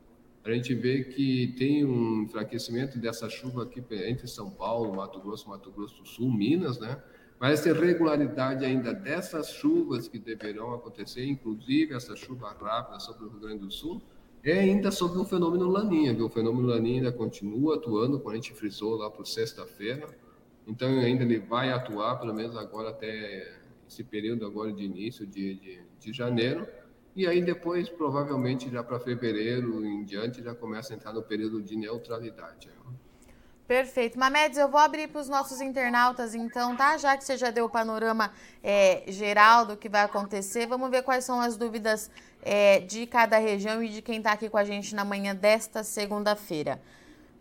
A 0.46 0.54
gente 0.54 0.74
vê 0.74 1.02
que 1.02 1.54
tem 1.58 1.84
um 1.84 2.22
enfraquecimento 2.22 2.98
dessa 2.98 3.28
chuva 3.28 3.64
aqui 3.64 3.82
entre 4.06 4.28
São 4.28 4.48
Paulo, 4.48 4.94
Mato 4.94 5.18
Grosso, 5.18 5.48
Mato 5.48 5.72
Grosso 5.72 6.00
do 6.02 6.08
Sul, 6.08 6.32
Minas, 6.32 6.78
né? 6.78 7.02
Mas 7.38 7.66
essa 7.66 7.78
regularidade 7.78 8.64
ainda 8.64 8.94
dessas 8.94 9.50
chuvas 9.50 10.08
que 10.08 10.18
deverão 10.18 10.72
acontecer, 10.72 11.26
inclusive 11.26 11.94
essa 11.94 12.14
chuva 12.14 12.56
rápida 12.58 13.00
sobre 13.00 13.26
o 13.26 13.28
Rio 13.28 13.40
Grande 13.40 13.58
do 13.58 13.70
Sul, 13.70 14.00
é 14.44 14.60
ainda 14.60 14.92
sobre 14.92 15.18
o 15.18 15.24
fenômeno 15.24 15.68
Laninha, 15.68 16.14
que 16.14 16.22
o 16.22 16.28
fenômeno 16.28 16.68
Laninha 16.68 16.98
ainda 16.98 17.12
continua 17.12 17.74
atuando, 17.74 18.20
como 18.20 18.30
a 18.30 18.34
gente 18.36 18.54
frisou 18.54 18.94
lá 18.96 19.10
por 19.10 19.26
sexta-feira. 19.26 20.08
Então 20.66 20.88
ainda 20.88 21.24
ele 21.24 21.40
vai 21.40 21.72
atuar, 21.72 22.20
pelo 22.20 22.32
menos 22.32 22.56
agora 22.56 22.90
até 22.90 23.52
esse 23.88 24.04
período 24.04 24.46
agora 24.46 24.72
de 24.72 24.84
início 24.84 25.26
de, 25.26 25.54
de, 25.56 25.80
de 25.98 26.12
janeiro. 26.12 26.66
E 27.16 27.26
aí 27.26 27.42
depois, 27.42 27.88
provavelmente, 27.88 28.70
já 28.70 28.84
para 28.84 29.00
fevereiro 29.00 29.82
em 29.86 30.04
diante, 30.04 30.42
já 30.42 30.54
começa 30.54 30.92
a 30.92 30.96
entrar 30.96 31.14
no 31.14 31.22
período 31.22 31.62
de 31.62 31.74
neutralidade. 31.74 32.70
Perfeito. 33.66 34.18
Mamedes, 34.18 34.58
eu 34.58 34.68
vou 34.68 34.78
abrir 34.78 35.08
para 35.08 35.22
os 35.22 35.28
nossos 35.28 35.60
internautas 35.62 36.34
então, 36.34 36.76
tá? 36.76 36.98
Já 36.98 37.16
que 37.16 37.24
você 37.24 37.38
já 37.38 37.50
deu 37.50 37.64
o 37.64 37.70
panorama 37.70 38.30
é, 38.62 39.02
geral 39.08 39.64
do 39.64 39.78
que 39.78 39.88
vai 39.88 40.02
acontecer, 40.02 40.66
vamos 40.66 40.90
ver 40.90 41.02
quais 41.02 41.24
são 41.24 41.40
as 41.40 41.56
dúvidas 41.56 42.10
é, 42.42 42.80
de 42.80 43.06
cada 43.06 43.38
região 43.38 43.82
e 43.82 43.88
de 43.88 44.02
quem 44.02 44.18
está 44.18 44.32
aqui 44.32 44.50
com 44.50 44.58
a 44.58 44.64
gente 44.64 44.94
na 44.94 45.04
manhã 45.04 45.34
desta 45.34 45.82
segunda-feira. 45.82 46.80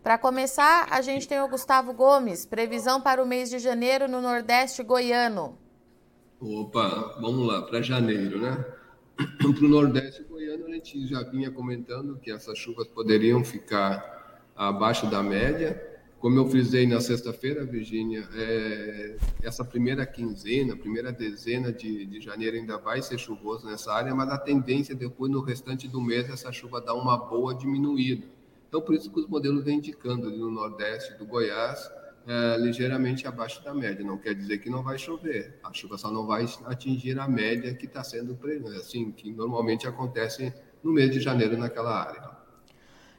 Para 0.02 0.16
começar, 0.16 0.88
a 0.90 1.02
gente 1.02 1.28
tem 1.28 1.40
o 1.40 1.48
Gustavo 1.48 1.92
Gomes, 1.92 2.46
previsão 2.46 3.00
para 3.00 3.22
o 3.22 3.26
mês 3.26 3.50
de 3.50 3.58
janeiro 3.58 4.08
no 4.08 4.22
Nordeste 4.22 4.82
goiano. 4.82 5.58
Opa, 6.40 7.18
vamos 7.20 7.46
lá, 7.46 7.62
para 7.62 7.82
janeiro, 7.82 8.40
né? 8.40 8.64
Para 9.16 9.48
o 9.48 9.68
Nordeste 9.68 10.22
goiano, 10.24 10.66
a 10.66 10.72
gente 10.72 11.06
já 11.06 11.22
vinha 11.22 11.50
comentando 11.50 12.18
que 12.18 12.30
essas 12.30 12.58
chuvas 12.58 12.86
poderiam 12.88 13.44
ficar 13.44 14.44
abaixo 14.54 15.06
da 15.10 15.22
média 15.22 15.96
como 16.18 16.38
eu 16.38 16.46
frisei 16.48 16.86
na 16.86 16.98
sexta-feira, 16.98 17.64
Virgínia, 17.64 18.26
é, 18.34 19.16
essa 19.42 19.64
primeira 19.64 20.04
quinzena, 20.06 20.74
primeira 20.74 21.12
dezena 21.12 21.70
de, 21.70 22.06
de 22.06 22.20
janeiro 22.20 22.56
ainda 22.56 22.78
vai 22.78 23.02
ser 23.02 23.18
chuvoso 23.18 23.66
nessa 23.66 23.92
área, 23.92 24.14
mas 24.14 24.30
a 24.30 24.38
tendência 24.38 24.94
depois 24.94 25.30
no 25.30 25.40
restante 25.40 25.86
do 25.86 26.00
mês 26.00 26.28
essa 26.28 26.50
chuva 26.50 26.80
dá 26.80 26.94
uma 26.94 27.16
boa 27.16 27.54
diminuída. 27.54 28.26
Então, 28.68 28.80
por 28.80 28.94
isso 28.94 29.08
que 29.10 29.20
os 29.20 29.28
modelos 29.28 29.62
vêm 29.62 29.76
indicando 29.76 30.26
ali 30.26 30.38
no 30.38 30.50
Nordeste 30.50 31.16
do 31.18 31.26
Goiás, 31.26 31.88
é, 32.26 32.56
ligeiramente 32.58 33.26
abaixo 33.26 33.62
da 33.62 33.72
média. 33.72 34.04
Não 34.04 34.18
quer 34.18 34.34
dizer 34.34 34.58
que 34.58 34.68
não 34.68 34.82
vai 34.82 34.98
chover. 34.98 35.58
A 35.62 35.72
chuva 35.72 35.96
só 35.96 36.10
não 36.10 36.26
vai 36.26 36.44
atingir 36.64 37.18
a 37.18 37.28
média 37.28 37.72
que 37.74 37.86
está 37.86 38.02
sendo 38.02 38.36
assim, 38.76 39.12
que 39.12 39.32
normalmente 39.32 39.86
acontece 39.86 40.52
no 40.82 40.92
mês 40.92 41.10
de 41.10 41.20
janeiro 41.20 41.56
naquela 41.56 42.02
área. 42.02 42.36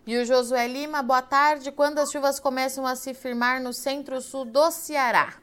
E 0.06 0.18
o 0.18 0.26
Josué 0.26 0.68
Lima, 0.68 1.02
boa 1.02 1.22
tarde. 1.22 1.72
Quando 1.72 2.00
as 2.00 2.12
chuvas 2.12 2.40
começam 2.40 2.86
a 2.86 2.96
se 2.96 3.14
firmar 3.14 3.62
no 3.62 3.74
centro-sul 3.74 4.46
do 4.46 4.72
Ceará? 4.72 5.36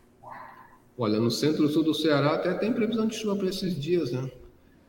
Olha, 0.96 1.18
no 1.18 1.30
centro-sul 1.30 1.82
do 1.82 1.92
Ceará 1.92 2.34
até 2.34 2.54
tem 2.54 2.72
previsão 2.72 3.06
de 3.06 3.16
chuva 3.16 3.36
para 3.36 3.48
esses 3.48 3.78
dias, 3.78 4.12
né? 4.12 4.30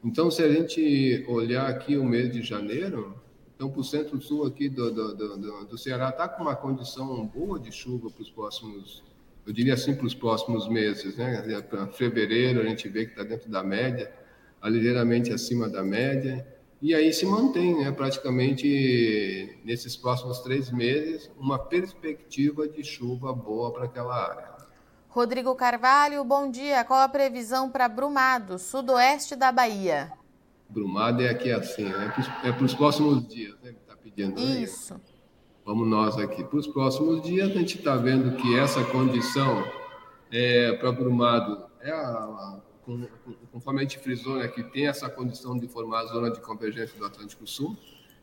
Então, 0.03 0.29
se 0.29 0.43
a 0.43 0.49
gente 0.51 1.25
olhar 1.27 1.67
aqui 1.67 1.97
o 1.97 2.05
mês 2.05 2.31
de 2.31 2.41
janeiro, 2.41 3.19
então 3.55 3.69
para 3.69 3.79
o 3.79 3.83
centro-sul 3.83 4.45
aqui 4.45 4.67
do, 4.67 4.91
do, 4.91 5.15
do, 5.15 5.65
do 5.65 5.77
Ceará 5.77 6.09
está 6.09 6.27
com 6.27 6.43
uma 6.43 6.55
condição 6.55 7.25
boa 7.25 7.57
de 7.57 7.71
chuva 7.71 8.09
para 8.09 8.21
os 8.21 8.29
próximos, 8.29 9.01
eu 9.47 9.53
diria 9.53 9.73
assim, 9.73 9.95
para 9.95 10.05
os 10.05 10.13
próximos 10.13 10.67
meses, 10.67 11.15
né? 11.15 11.61
Para 11.61 11.87
fevereiro 11.87 12.59
a 12.61 12.65
gente 12.65 12.89
vê 12.89 13.05
que 13.05 13.11
está 13.11 13.23
dentro 13.23 13.49
da 13.49 13.63
média, 13.63 14.13
ligeiramente 14.63 15.31
acima 15.31 15.69
da 15.69 15.83
média. 15.83 16.45
E 16.81 16.93
aí 16.93 17.13
se 17.13 17.25
mantém, 17.25 17.79
né, 17.79 17.91
praticamente 17.91 19.57
nesses 19.63 19.95
próximos 19.95 20.39
três 20.41 20.69
meses, 20.71 21.31
uma 21.39 21.57
perspectiva 21.57 22.67
de 22.67 22.83
chuva 22.83 23.33
boa 23.33 23.71
para 23.71 23.85
aquela 23.85 24.15
área. 24.15 24.55
Rodrigo 25.09 25.55
Carvalho, 25.55 26.23
bom 26.25 26.51
dia. 26.51 26.83
Qual 26.83 26.99
a 26.99 27.07
previsão 27.07 27.69
para 27.69 27.87
Brumado, 27.87 28.59
sudoeste 28.59 29.35
da 29.35 29.49
Bahia? 29.51 30.11
Brumado 30.69 31.21
é 31.21 31.29
aqui 31.29 31.51
assim, 31.51 31.83
né? 31.83 32.13
é 32.43 32.51
para 32.51 32.65
os 32.65 32.73
próximos 32.73 33.27
dias, 33.27 33.55
né? 33.61 33.71
Está 33.71 33.95
pedindo. 33.95 34.39
Né? 34.39 34.61
Isso. 34.61 34.99
Vamos 35.65 35.87
nós 35.87 36.17
aqui. 36.17 36.43
Para 36.43 36.59
os 36.59 36.67
próximos 36.67 37.21
dias, 37.21 37.49
a 37.49 37.53
gente 37.53 37.77
está 37.77 37.95
vendo 37.95 38.35
que 38.37 38.57
essa 38.57 38.83
condição 38.85 39.63
é, 40.31 40.73
para 40.73 40.91
Brumado 40.91 41.65
é 41.81 41.91
a, 41.91 41.95
a 41.95 42.59
conforme 43.51 43.79
a 43.79 43.83
gente 43.83 43.97
frisou, 43.97 44.37
né, 44.37 44.47
que 44.47 44.63
tem 44.63 44.87
essa 44.87 45.09
condição 45.09 45.57
de 45.57 45.67
formar 45.67 46.01
a 46.01 46.05
zona 46.05 46.29
de 46.29 46.39
convergência 46.39 46.97
do 46.97 47.05
Atlântico 47.05 47.47
Sul. 47.47 47.75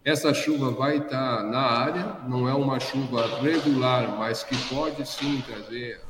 Essa 0.05 0.33
chuva 0.33 0.71
vai 0.71 0.99
estar 0.99 1.45
na 1.45 1.61
área, 1.61 2.21
não 2.29 2.49
é 2.49 2.55
uma 2.55 2.79
chuva 2.79 3.41
regular, 3.41 4.17
mas 4.19 4.43
que 4.43 4.57
pode 4.69 5.07
sim 5.09 5.41
trazer 5.43 6.01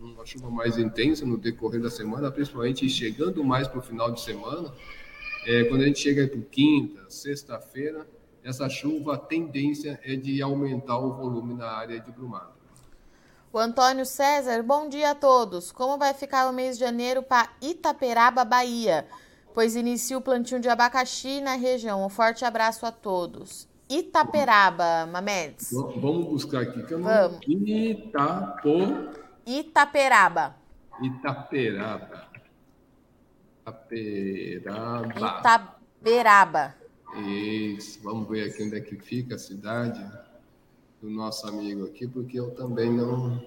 uma 0.00 0.24
chuva 0.24 0.50
mais 0.50 0.78
intensa 0.78 1.26
no 1.26 1.36
decorrer 1.36 1.80
da 1.80 1.90
semana, 1.90 2.30
principalmente 2.30 2.88
chegando 2.88 3.42
mais 3.42 3.66
para 3.66 3.78
o 3.78 3.82
final 3.82 4.10
de 4.12 4.20
semana. 4.20 4.72
É, 5.46 5.64
quando 5.64 5.82
a 5.82 5.86
gente 5.86 6.00
chega 6.00 6.26
para 6.26 6.40
quinta, 6.50 7.08
sexta-feira, 7.08 8.06
essa 8.44 8.68
chuva, 8.68 9.14
a 9.14 9.18
tendência 9.18 10.00
é 10.04 10.16
de 10.16 10.40
aumentar 10.42 10.98
o 10.98 11.12
volume 11.14 11.54
na 11.54 11.70
área 11.70 12.00
de 12.00 12.10
Brumado. 12.10 12.52
O 13.52 13.58
Antônio 13.58 14.04
César, 14.04 14.62
bom 14.62 14.88
dia 14.88 15.12
a 15.12 15.14
todos. 15.14 15.72
Como 15.72 15.96
vai 15.96 16.12
ficar 16.12 16.48
o 16.48 16.52
mês 16.52 16.76
de 16.76 16.84
janeiro 16.84 17.22
para 17.22 17.48
Itaperaba, 17.62 18.44
Bahia? 18.44 19.06
Pois 19.54 19.74
inicia 19.74 20.18
o 20.18 20.20
plantio 20.20 20.60
de 20.60 20.68
abacaxi 20.68 21.40
na 21.40 21.54
região. 21.54 22.04
Um 22.04 22.08
forte 22.10 22.44
abraço 22.44 22.84
a 22.84 22.92
todos. 22.92 23.66
Itaperaba, 23.88 25.06
Mamedes. 25.06 25.70
Vamos 25.72 26.26
buscar 26.26 26.60
aqui. 26.60 26.82
Que 26.82 26.92
eu 26.92 26.98
não... 26.98 27.08
Vamos. 27.08 27.40
Itapo... 27.46 28.68
Itaperaba. 29.46 30.56
Itaperaba. 31.02 32.27
Itaperaba. 33.68 35.38
Itaperaba. 35.40 36.74
Isso. 37.16 38.02
Vamos 38.02 38.28
ver 38.28 38.50
aqui 38.50 38.62
onde 38.62 38.76
é 38.76 38.80
que 38.80 38.96
fica 38.96 39.34
a 39.34 39.38
cidade 39.38 40.04
do 41.00 41.10
nosso 41.10 41.46
amigo 41.46 41.84
aqui, 41.84 42.06
porque 42.06 42.38
eu 42.38 42.50
também 42.52 42.92
não. 42.92 43.42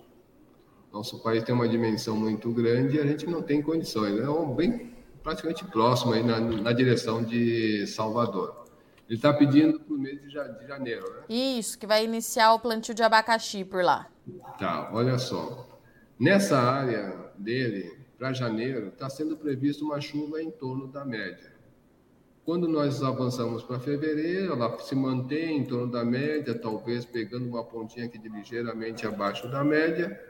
Nosso 0.91 1.23
país 1.23 1.43
tem 1.43 1.55
uma 1.55 1.69
dimensão 1.69 2.17
muito 2.17 2.51
grande 2.51 2.97
e 2.97 2.99
a 2.99 3.05
gente 3.05 3.25
não 3.25 3.41
tem 3.41 3.61
condições. 3.61 4.19
É 4.19 4.29
um 4.29 4.53
bem 4.53 4.93
praticamente 5.23 5.63
próximo 5.65 6.13
aí 6.13 6.23
na, 6.23 6.39
na 6.39 6.73
direção 6.73 7.23
de 7.23 7.87
Salvador. 7.87 8.65
Ele 9.07 9.17
está 9.17 9.33
pedindo 9.33 9.79
para 9.79 9.93
o 9.93 9.97
mês 9.97 10.21
de 10.21 10.29
janeiro, 10.29 11.09
né? 11.13 11.23
Isso, 11.29 11.77
que 11.77 11.85
vai 11.85 12.03
iniciar 12.03 12.53
o 12.53 12.59
plantio 12.59 12.93
de 12.93 13.03
abacaxi 13.03 13.63
por 13.63 13.83
lá. 13.83 14.09
Tá, 14.57 14.89
olha 14.93 15.17
só. 15.17 15.67
Nessa 16.19 16.59
área 16.59 17.31
dele, 17.37 18.00
para 18.21 18.33
janeiro, 18.33 18.89
está 18.89 19.09
sendo 19.09 19.35
previsto 19.35 19.83
uma 19.83 19.99
chuva 19.99 20.43
em 20.43 20.51
torno 20.51 20.85
da 20.85 21.03
média. 21.03 21.51
Quando 22.45 22.67
nós 22.67 23.01
avançamos 23.01 23.63
para 23.63 23.79
fevereiro, 23.79 24.53
ela 24.53 24.77
se 24.77 24.93
mantém 24.93 25.57
em 25.57 25.65
torno 25.65 25.91
da 25.91 26.05
média, 26.05 26.53
talvez 26.53 27.03
pegando 27.03 27.47
uma 27.47 27.63
pontinha 27.63 28.05
aqui 28.05 28.19
de 28.19 28.29
ligeiramente 28.29 29.07
abaixo 29.07 29.47
da 29.47 29.63
média. 29.63 30.23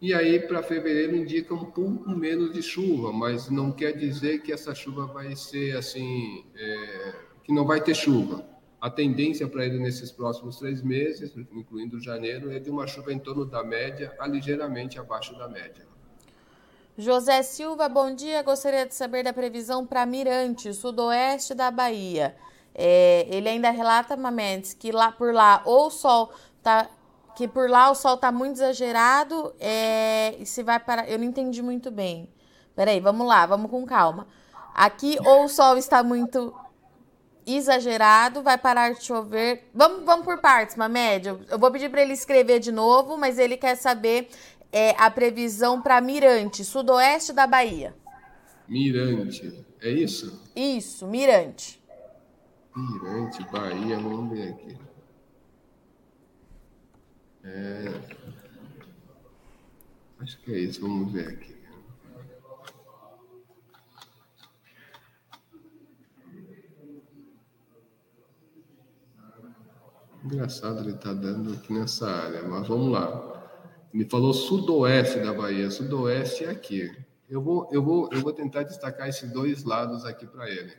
E 0.00 0.14
aí, 0.14 0.40
para 0.40 0.62
fevereiro, 0.62 1.14
indica 1.14 1.52
um 1.52 1.66
pouco 1.66 2.08
menos 2.16 2.50
de 2.50 2.62
chuva, 2.62 3.12
mas 3.12 3.50
não 3.50 3.70
quer 3.70 3.92
dizer 3.92 4.40
que 4.40 4.50
essa 4.50 4.74
chuva 4.74 5.04
vai 5.04 5.36
ser 5.36 5.76
assim, 5.76 6.46
é, 6.56 7.12
que 7.44 7.52
não 7.52 7.66
vai 7.66 7.78
ter 7.82 7.94
chuva. 7.94 8.42
A 8.80 8.88
tendência 8.88 9.46
para 9.46 9.66
ele 9.66 9.78
nesses 9.78 10.10
próximos 10.10 10.56
três 10.56 10.82
meses, 10.82 11.36
incluindo 11.52 12.00
janeiro, 12.00 12.50
é 12.50 12.58
de 12.58 12.70
uma 12.70 12.86
chuva 12.86 13.12
em 13.12 13.18
torno 13.18 13.44
da 13.44 13.62
média 13.62 14.16
a 14.18 14.26
ligeiramente 14.26 14.98
abaixo 14.98 15.36
da 15.36 15.46
média. 15.46 15.92
José 16.96 17.42
Silva, 17.42 17.88
bom 17.88 18.14
dia. 18.14 18.40
Gostaria 18.42 18.86
de 18.86 18.94
saber 18.94 19.24
da 19.24 19.32
previsão 19.32 19.84
para 19.84 20.06
Mirante, 20.06 20.72
sudoeste 20.72 21.52
da 21.52 21.68
Bahia. 21.68 22.36
É, 22.72 23.26
ele 23.28 23.48
ainda 23.48 23.70
relata, 23.70 24.16
Mamedes, 24.16 24.74
que 24.74 24.92
lá 24.92 25.10
por 25.10 25.34
lá 25.34 25.60
ou 25.64 25.88
o 25.88 25.90
sol 25.90 26.32
tá 26.62 26.88
que 27.34 27.48
por 27.48 27.68
lá 27.68 27.90
o 27.90 27.96
sol 27.96 28.16
tá 28.16 28.30
muito 28.30 28.58
exagerado 28.58 29.52
é, 29.58 30.36
e 30.38 30.46
se 30.46 30.62
vai 30.62 30.78
para 30.78 31.08
eu 31.08 31.18
não 31.18 31.24
entendi 31.24 31.60
muito 31.62 31.90
bem. 31.90 32.32
Peraí, 32.76 33.00
vamos 33.00 33.26
lá, 33.26 33.44
vamos 33.44 33.70
com 33.72 33.84
calma. 33.84 34.28
Aqui 34.72 35.18
ou 35.24 35.44
o 35.44 35.48
sol 35.48 35.76
está 35.76 36.00
muito 36.04 36.54
exagerado, 37.46 38.42
vai 38.42 38.56
parar 38.56 38.92
de 38.94 39.02
chover. 39.02 39.68
Vamos, 39.74 40.04
vamos 40.04 40.24
por 40.24 40.38
partes, 40.40 40.76
Mamed. 40.76 41.26
Eu 41.48 41.58
vou 41.58 41.70
pedir 41.70 41.90
para 41.90 42.02
ele 42.02 42.12
escrever 42.12 42.58
de 42.58 42.72
novo, 42.72 43.16
mas 43.16 43.38
ele 43.38 43.56
quer 43.56 43.76
saber 43.76 44.28
é 44.74 44.90
a 44.98 45.08
previsão 45.08 45.80
para 45.80 46.00
Mirante, 46.00 46.64
sudoeste 46.64 47.32
da 47.32 47.46
Bahia. 47.46 47.94
Mirante, 48.66 49.64
é 49.80 49.88
isso? 49.88 50.42
Isso, 50.56 51.06
Mirante. 51.06 51.80
Mirante, 52.74 53.40
Bahia, 53.52 53.96
vamos 53.96 54.36
ver 54.36 54.48
aqui. 54.48 54.76
É... 57.44 57.84
Acho 60.18 60.38
que 60.40 60.52
é 60.52 60.58
isso, 60.58 60.80
vamos 60.80 61.12
ver 61.12 61.28
aqui. 61.28 61.54
Engraçado 70.24 70.80
ele 70.80 70.96
está 70.96 71.12
dando 71.12 71.52
aqui 71.52 71.72
nessa 71.72 72.10
área, 72.10 72.42
mas 72.42 72.66
vamos 72.66 72.90
lá. 72.90 73.33
Me 73.94 74.04
falou 74.04 74.34
sudoeste 74.34 75.20
da 75.20 75.32
Bahia, 75.32 75.70
sudoeste 75.70 76.42
é 76.42 76.50
aqui. 76.50 76.90
Eu 77.30 77.40
vou, 77.40 77.68
eu 77.70 77.80
vou, 77.80 78.08
eu 78.10 78.20
vou 78.22 78.32
tentar 78.32 78.64
destacar 78.64 79.08
esses 79.08 79.30
dois 79.30 79.62
lados 79.62 80.04
aqui 80.04 80.26
para 80.26 80.50
ele. 80.50 80.72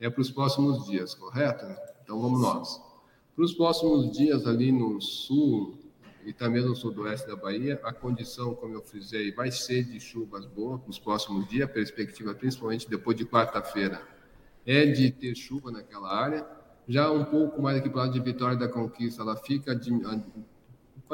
É 0.00 0.08
para 0.08 0.22
os 0.22 0.30
próximos 0.30 0.86
dias, 0.86 1.14
correto? 1.14 1.66
Então 2.02 2.18
vamos 2.18 2.40
nós. 2.40 2.80
Para 3.36 3.44
os 3.44 3.52
próximos 3.52 4.10
dias 4.16 4.46
ali 4.46 4.72
no 4.72 5.02
sul 5.02 5.78
e 6.24 6.32
também 6.32 6.64
no 6.64 6.74
sudoeste 6.74 7.26
da 7.26 7.36
Bahia, 7.36 7.78
a 7.84 7.92
condição, 7.92 8.54
como 8.54 8.72
eu 8.72 8.80
frisei, 8.80 9.30
vai 9.32 9.50
ser 9.50 9.84
de 9.84 10.00
chuvas 10.00 10.46
boas 10.46 10.80
para 10.80 10.90
os 10.90 10.98
próximos 10.98 11.46
dias. 11.50 11.68
A 11.68 11.72
perspectiva, 11.72 12.34
principalmente 12.34 12.88
depois 12.88 13.14
de 13.18 13.26
quarta-feira, 13.26 14.00
é 14.64 14.86
de 14.86 15.10
ter 15.10 15.34
chuva 15.34 15.70
naquela 15.70 16.10
área 16.10 16.46
já 16.88 17.10
um 17.10 17.24
pouco 17.24 17.62
mais 17.62 17.78
aqui 17.78 17.88
para 17.88 17.98
o 17.98 18.00
lado 18.00 18.12
de 18.12 18.20
Vitória 18.20 18.56
da 18.56 18.68
Conquista, 18.68 19.22
ela 19.22 19.36
fica 19.36 19.74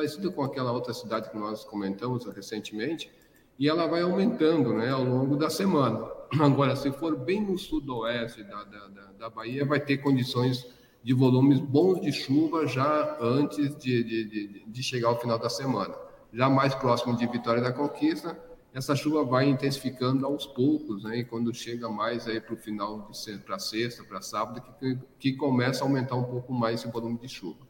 de, 0.06 0.08
parecida 0.08 0.30
com 0.30 0.42
aquela 0.42 0.72
outra 0.72 0.94
cidade 0.94 1.30
que 1.30 1.36
nós 1.36 1.64
comentamos 1.64 2.24
recentemente, 2.26 3.10
e 3.58 3.68
ela 3.68 3.86
vai 3.86 4.02
aumentando 4.02 4.72
né, 4.72 4.90
ao 4.90 5.02
longo 5.02 5.36
da 5.36 5.50
semana. 5.50 6.08
Agora, 6.40 6.76
se 6.76 6.92
for 6.92 7.16
bem 7.16 7.40
no 7.40 7.58
sudoeste 7.58 8.44
da, 8.44 8.64
da, 8.64 8.88
da, 8.88 9.12
da 9.18 9.30
Bahia, 9.30 9.64
vai 9.64 9.80
ter 9.80 9.98
condições 9.98 10.66
de 11.02 11.12
volumes 11.14 11.58
bons 11.58 12.00
de 12.00 12.12
chuva 12.12 12.66
já 12.66 13.16
antes 13.20 13.76
de, 13.78 14.04
de, 14.04 14.24
de, 14.24 14.64
de 14.66 14.82
chegar 14.82 15.08
ao 15.08 15.20
final 15.20 15.38
da 15.38 15.48
semana. 15.48 15.94
Já 16.32 16.48
mais 16.48 16.74
próximo 16.74 17.16
de 17.16 17.26
Vitória 17.26 17.62
da 17.62 17.72
Conquista, 17.72 18.38
essa 18.74 18.94
chuva 18.94 19.24
vai 19.24 19.48
intensificando 19.48 20.26
aos 20.26 20.46
poucos, 20.46 21.04
né? 21.04 21.18
E 21.18 21.24
quando 21.24 21.52
chega 21.54 21.88
mais 21.88 22.28
aí 22.28 22.40
para 22.40 22.54
o 22.54 22.56
final 22.56 23.10
de 23.10 23.38
para 23.38 23.58
sexta, 23.58 24.04
para 24.04 24.20
sábado, 24.20 24.62
que, 24.78 24.98
que 25.18 25.32
começa 25.32 25.82
a 25.82 25.86
aumentar 25.86 26.14
um 26.16 26.24
pouco 26.24 26.52
mais 26.52 26.80
esse 26.80 26.92
volume 26.92 27.18
de 27.18 27.28
chuva. 27.28 27.66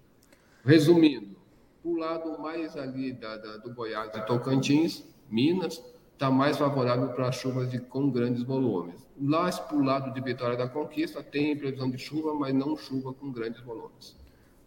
Resumindo, 0.65 1.38
o 1.85 1.97
lado 1.97 2.39
mais 2.41 2.77
ali 2.77 3.13
da, 3.13 3.37
da, 3.37 3.57
do 3.59 3.73
Goiás 3.73 4.15
e 4.15 4.21
Tocantins, 4.27 5.05
Minas, 5.29 5.83
está 6.13 6.31
mais 6.31 6.57
favorável 6.57 7.09
para 7.11 7.31
chuvas 7.31 7.71
de, 7.71 7.79
com 7.79 8.11
grandes 8.11 8.43
volumes. 8.43 9.07
Lá 9.21 9.51
para 9.53 9.77
o 9.77 9.83
lado 9.83 10.13
de 10.13 10.21
Vitória 10.21 10.57
da 10.57 10.69
Conquista 10.69 11.23
tem 11.23 11.57
previsão 11.57 11.91
de 11.91 11.99
chuva, 11.99 12.35
mas 12.35 12.55
não 12.55 12.77
chuva 12.77 13.13
com 13.13 13.31
grandes 13.31 13.61
volumes. 13.63 14.17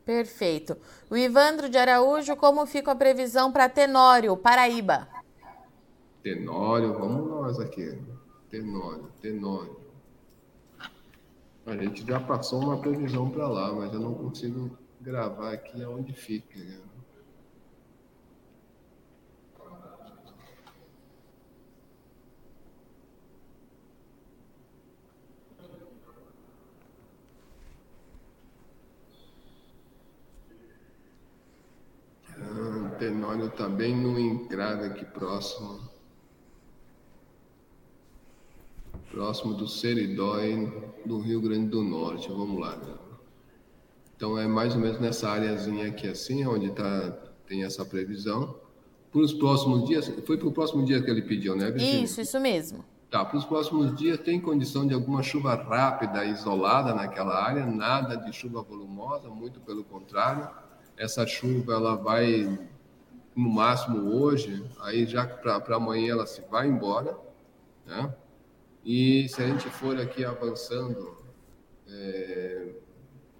Perfeito. 0.05 0.77
O 1.09 1.15
Ivandro 1.15 1.69
de 1.69 1.77
Araújo, 1.77 2.35
como 2.35 2.65
fica 2.65 2.91
a 2.91 2.95
previsão 2.95 3.51
para 3.51 3.69
Tenório, 3.69 4.35
Paraíba? 4.35 5.07
Tenório, 6.23 6.93
vamos 6.93 7.29
nós 7.29 7.59
aqui. 7.59 7.97
Tenório, 8.49 9.07
Tenório. 9.21 9.79
A 11.65 11.77
gente 11.77 12.05
já 12.05 12.19
passou 12.19 12.59
uma 12.61 12.77
previsão 12.79 13.29
para 13.29 13.47
lá, 13.47 13.71
mas 13.73 13.93
eu 13.93 13.99
não 13.99 14.13
consigo 14.13 14.77
gravar 14.99 15.53
aqui 15.53 15.83
aonde 15.83 16.11
fica. 16.13 16.57
Né? 16.57 16.79
Ah, 32.43 32.90
Tenório 33.01 33.47
está 33.47 33.67
bem 33.67 33.97
no 33.97 34.19
encrave 34.19 34.85
aqui 34.85 35.03
próximo. 35.03 35.79
próximo 39.09 39.55
do 39.55 39.67
Seridói, 39.67 40.71
do 41.03 41.17
Rio 41.17 41.41
Grande 41.41 41.65
do 41.69 41.81
Norte. 41.81 42.29
Vamos 42.29 42.61
lá. 42.61 42.79
Então 44.15 44.37
é 44.37 44.45
mais 44.45 44.75
ou 44.75 44.79
menos 44.79 44.99
nessa 44.99 45.31
áreazinha 45.31 45.87
aqui 45.87 46.07
assim, 46.07 46.45
onde 46.45 46.69
tá, 46.73 47.09
tem 47.47 47.63
essa 47.63 47.83
previsão. 47.83 48.55
Para 49.11 49.21
os 49.21 49.33
próximos 49.33 49.83
dias, 49.87 50.07
foi 50.27 50.37
para 50.37 50.47
o 50.47 50.51
próximo 50.51 50.85
dia 50.85 51.01
que 51.01 51.09
ele 51.09 51.23
pediu, 51.23 51.55
né? 51.55 51.71
Virginia? 51.71 52.03
Isso, 52.03 52.21
isso 52.21 52.39
mesmo. 52.39 52.85
Tá, 53.09 53.25
para 53.25 53.39
os 53.39 53.45
próximos 53.45 53.95
dias 53.95 54.19
tem 54.19 54.39
condição 54.39 54.85
de 54.85 54.93
alguma 54.93 55.23
chuva 55.23 55.55
rápida, 55.55 56.23
isolada 56.23 56.93
naquela 56.93 57.43
área, 57.43 57.65
nada 57.65 58.15
de 58.15 58.31
chuva 58.31 58.61
volumosa, 58.61 59.27
muito 59.27 59.59
pelo 59.59 59.83
contrário. 59.83 60.47
Essa 60.95 61.25
chuva 61.25 61.73
ela 61.73 61.95
vai 61.95 62.59
no 63.35 63.49
máximo 63.49 64.13
hoje, 64.13 64.63
aí 64.81 65.05
já 65.05 65.25
para 65.25 65.75
amanhã 65.75 66.13
ela 66.13 66.27
se 66.27 66.41
vai 66.49 66.67
embora, 66.67 67.17
né? 67.85 68.13
E 68.83 69.27
se 69.29 69.41
a 69.41 69.47
gente 69.47 69.69
for 69.69 69.99
aqui 69.99 70.25
avançando, 70.25 71.17
é, 71.87 72.73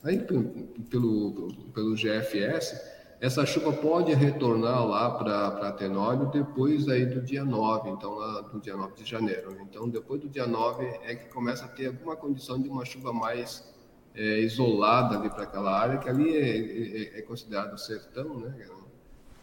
aí 0.04 0.20
pelo, 0.20 1.48
pelo 1.74 1.96
GFS, 1.96 2.80
essa 3.20 3.46
chuva 3.46 3.72
pode 3.74 4.14
retornar 4.14 4.84
lá 4.86 5.12
para 5.12 5.72
Tenório 5.74 6.28
depois 6.32 6.88
aí 6.90 7.06
do 7.06 7.22
dia 7.22 7.46
9, 7.46 7.90
então 7.92 8.16
lá 8.16 8.42
do 8.42 8.60
dia 8.60 8.76
9 8.76 8.96
de 8.96 9.10
janeiro. 9.10 9.58
Então 9.62 9.88
depois 9.88 10.22
do 10.22 10.28
dia 10.28 10.48
9 10.48 10.84
é 11.04 11.16
que 11.16 11.30
começa 11.30 11.66
a 11.66 11.68
ter 11.68 11.88
alguma 11.88 12.16
condição 12.16 12.60
de 12.60 12.68
uma 12.68 12.84
chuva 12.84 13.14
mais 13.14 13.64
é, 14.16 14.40
isolada 14.40 15.18
ali 15.18 15.30
para 15.30 15.44
aquela 15.44 15.72
área, 15.72 15.98
que 16.00 16.10
ali 16.10 16.36
é, 16.36 17.18
é, 17.18 17.20
é, 17.20 17.22
considerado 17.22 17.78
sertão, 17.78 18.40
né? 18.40 18.56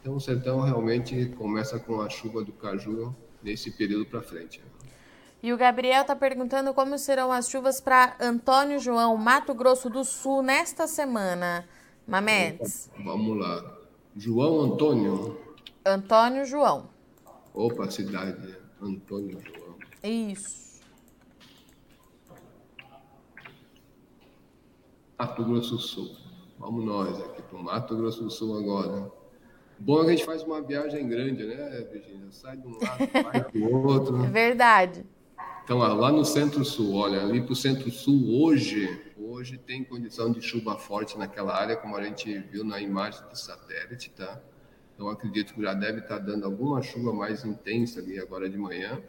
Então 0.00 0.16
o 0.16 0.20
sertão 0.20 0.60
realmente 0.60 1.26
começa 1.36 1.78
com 1.78 2.00
a 2.00 2.08
chuva 2.08 2.44
do 2.44 2.52
caju 2.52 3.14
nesse 3.42 3.70
período 3.70 4.06
para 4.06 4.22
frente. 4.22 4.62
E 5.42 5.52
o 5.52 5.56
Gabriel 5.56 6.02
está 6.02 6.16
perguntando 6.16 6.74
como 6.74 6.98
serão 6.98 7.30
as 7.30 7.48
chuvas 7.48 7.80
para 7.80 8.16
Antônio 8.20 8.78
João, 8.78 9.16
Mato 9.16 9.54
Grosso 9.54 9.88
do 9.88 10.04
Sul, 10.04 10.42
nesta 10.42 10.86
semana. 10.86 11.68
Mamedes. 12.06 12.90
Vamos 13.04 13.38
lá. 13.38 13.78
João 14.16 14.62
Antônio. 14.62 15.38
Antônio 15.84 16.44
João. 16.44 16.88
Opa, 17.54 17.88
cidade. 17.90 18.56
Antônio 18.80 19.38
João. 19.40 19.76
Isso. 20.02 20.80
Mato 25.18 25.44
Grosso 25.44 25.76
do 25.76 25.80
Sul. 25.80 26.16
Vamos 26.58 26.84
nós 26.84 27.20
aqui 27.20 27.42
para 27.42 27.58
o 27.58 27.62
Mato 27.62 27.96
Grosso 27.96 28.24
do 28.24 28.30
Sul 28.30 28.58
agora. 28.58 29.17
Bom 29.80 30.00
é 30.00 30.04
que 30.04 30.10
a 30.10 30.16
gente 30.16 30.24
faz 30.24 30.42
uma 30.42 30.60
viagem 30.60 31.08
grande, 31.08 31.44
né, 31.44 31.86
Virginia? 31.90 32.26
Sai 32.30 32.56
de 32.56 32.66
um 32.66 32.72
lado, 32.72 33.08
vai 33.22 33.40
do 33.52 33.86
outro. 33.86 34.24
É 34.24 34.28
verdade. 34.28 35.04
Então, 35.64 35.78
lá 35.78 36.10
no 36.10 36.24
Centro-Sul, 36.24 36.94
olha, 36.94 37.20
ali 37.20 37.42
para 37.42 37.52
o 37.52 37.56
Centro-Sul, 37.56 38.42
hoje, 38.42 38.88
hoje 39.18 39.58
tem 39.58 39.84
condição 39.84 40.32
de 40.32 40.40
chuva 40.40 40.76
forte 40.78 41.18
naquela 41.18 41.54
área, 41.54 41.76
como 41.76 41.94
a 41.94 42.02
gente 42.02 42.38
viu 42.38 42.64
na 42.64 42.80
imagem 42.80 43.20
do 43.28 43.36
satélite, 43.36 44.10
tá? 44.16 44.40
Então, 44.94 45.08
acredito 45.10 45.54
que 45.54 45.62
já 45.62 45.74
deve 45.74 46.00
estar 46.00 46.18
tá 46.18 46.24
dando 46.24 46.44
alguma 46.44 46.82
chuva 46.82 47.12
mais 47.12 47.44
intensa 47.44 48.00
ali 48.00 48.18
agora 48.18 48.48
de 48.48 48.56
manhã. 48.56 49.00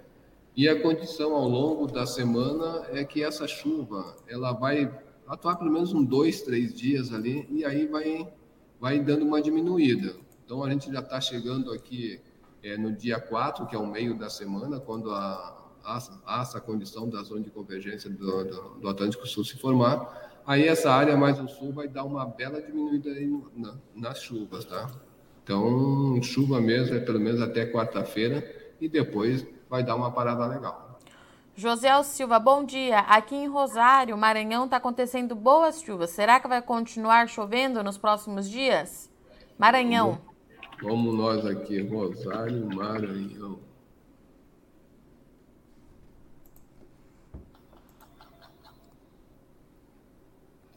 E 0.55 0.67
a 0.67 0.81
condição 0.81 1.33
ao 1.33 1.47
longo 1.47 1.87
da 1.87 2.05
semana 2.05 2.85
é 2.91 3.05
que 3.05 3.23
essa 3.23 3.47
chuva, 3.47 4.15
ela 4.27 4.51
vai 4.51 4.93
atuar 5.27 5.55
pelo 5.55 5.71
menos 5.71 5.93
uns 5.93 6.05
dois, 6.05 6.41
três 6.41 6.73
dias 6.73 7.13
ali, 7.13 7.47
e 7.49 7.63
aí 7.63 7.87
vai, 7.87 8.27
vai 8.79 8.99
dando 8.99 9.25
uma 9.25 9.41
diminuída. 9.41 10.15
Então, 10.49 10.63
a 10.63 10.69
gente 10.71 10.91
já 10.91 10.99
está 10.99 11.21
chegando 11.21 11.71
aqui 11.71 12.19
é, 12.63 12.75
no 12.75 12.91
dia 12.91 13.19
4, 13.19 13.67
que 13.67 13.75
é 13.75 13.77
o 13.77 13.85
meio 13.85 14.17
da 14.17 14.31
semana, 14.31 14.79
quando 14.79 15.11
a, 15.11 15.55
há 15.85 16.41
essa 16.41 16.59
condição 16.59 17.07
da 17.07 17.21
zona 17.21 17.41
de 17.41 17.51
convergência 17.51 18.09
do, 18.09 18.45
do, 18.45 18.79
do, 18.79 18.89
Atlântico 18.89 19.27
Sul 19.27 19.45
se 19.45 19.59
formar, 19.59 20.41
aí 20.47 20.67
essa 20.67 20.91
área 20.91 21.15
mais 21.15 21.39
ao 21.39 21.47
sul 21.47 21.71
vai 21.71 21.87
dar 21.87 22.03
uma 22.03 22.25
bela 22.25 22.59
diminuída 22.59 23.11
na, 23.55 23.75
nas 23.95 24.23
chuvas, 24.23 24.65
tá? 24.65 24.89
Então, 25.43 26.19
chuva 26.23 26.59
mesmo 26.59 26.95
é 26.95 26.99
pelo 26.99 27.19
menos 27.19 27.39
até 27.43 27.71
quarta-feira 27.71 28.43
e 28.81 28.89
depois 28.89 29.45
vai 29.69 29.83
dar 29.83 29.95
uma 29.95 30.09
parada 30.09 30.47
legal. 30.47 30.99
José 31.55 32.01
Silva, 32.01 32.39
bom 32.39 32.63
dia. 32.63 33.01
Aqui 33.01 33.35
em 33.35 33.47
Rosário, 33.47 34.17
Maranhão, 34.17 34.65
está 34.65 34.77
acontecendo 34.77 35.35
boas 35.35 35.79
chuvas. 35.79 36.09
Será 36.09 36.39
que 36.39 36.47
vai 36.47 36.59
continuar 36.59 37.29
chovendo 37.29 37.83
nos 37.83 37.99
próximos 37.99 38.49
dias? 38.49 39.11
Maranhão. 39.55 40.28
Vamos 40.81 41.13
nós 41.13 41.45
aqui, 41.45 41.81
Rosário, 41.81 42.65
Maranhão. 42.73 43.59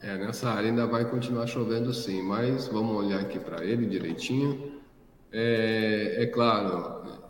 É, 0.01 0.17
nessa 0.17 0.49
área 0.49 0.69
ainda 0.69 0.85
vai 0.85 1.09
continuar 1.09 1.47
chovendo 1.47 1.93
sim, 1.93 2.21
mas 2.21 2.67
vamos 2.67 2.97
olhar 2.97 3.21
aqui 3.21 3.39
para 3.39 3.63
ele 3.63 3.85
direitinho. 3.85 4.81
É, 5.31 6.23
é, 6.23 6.25
claro, 6.25 7.21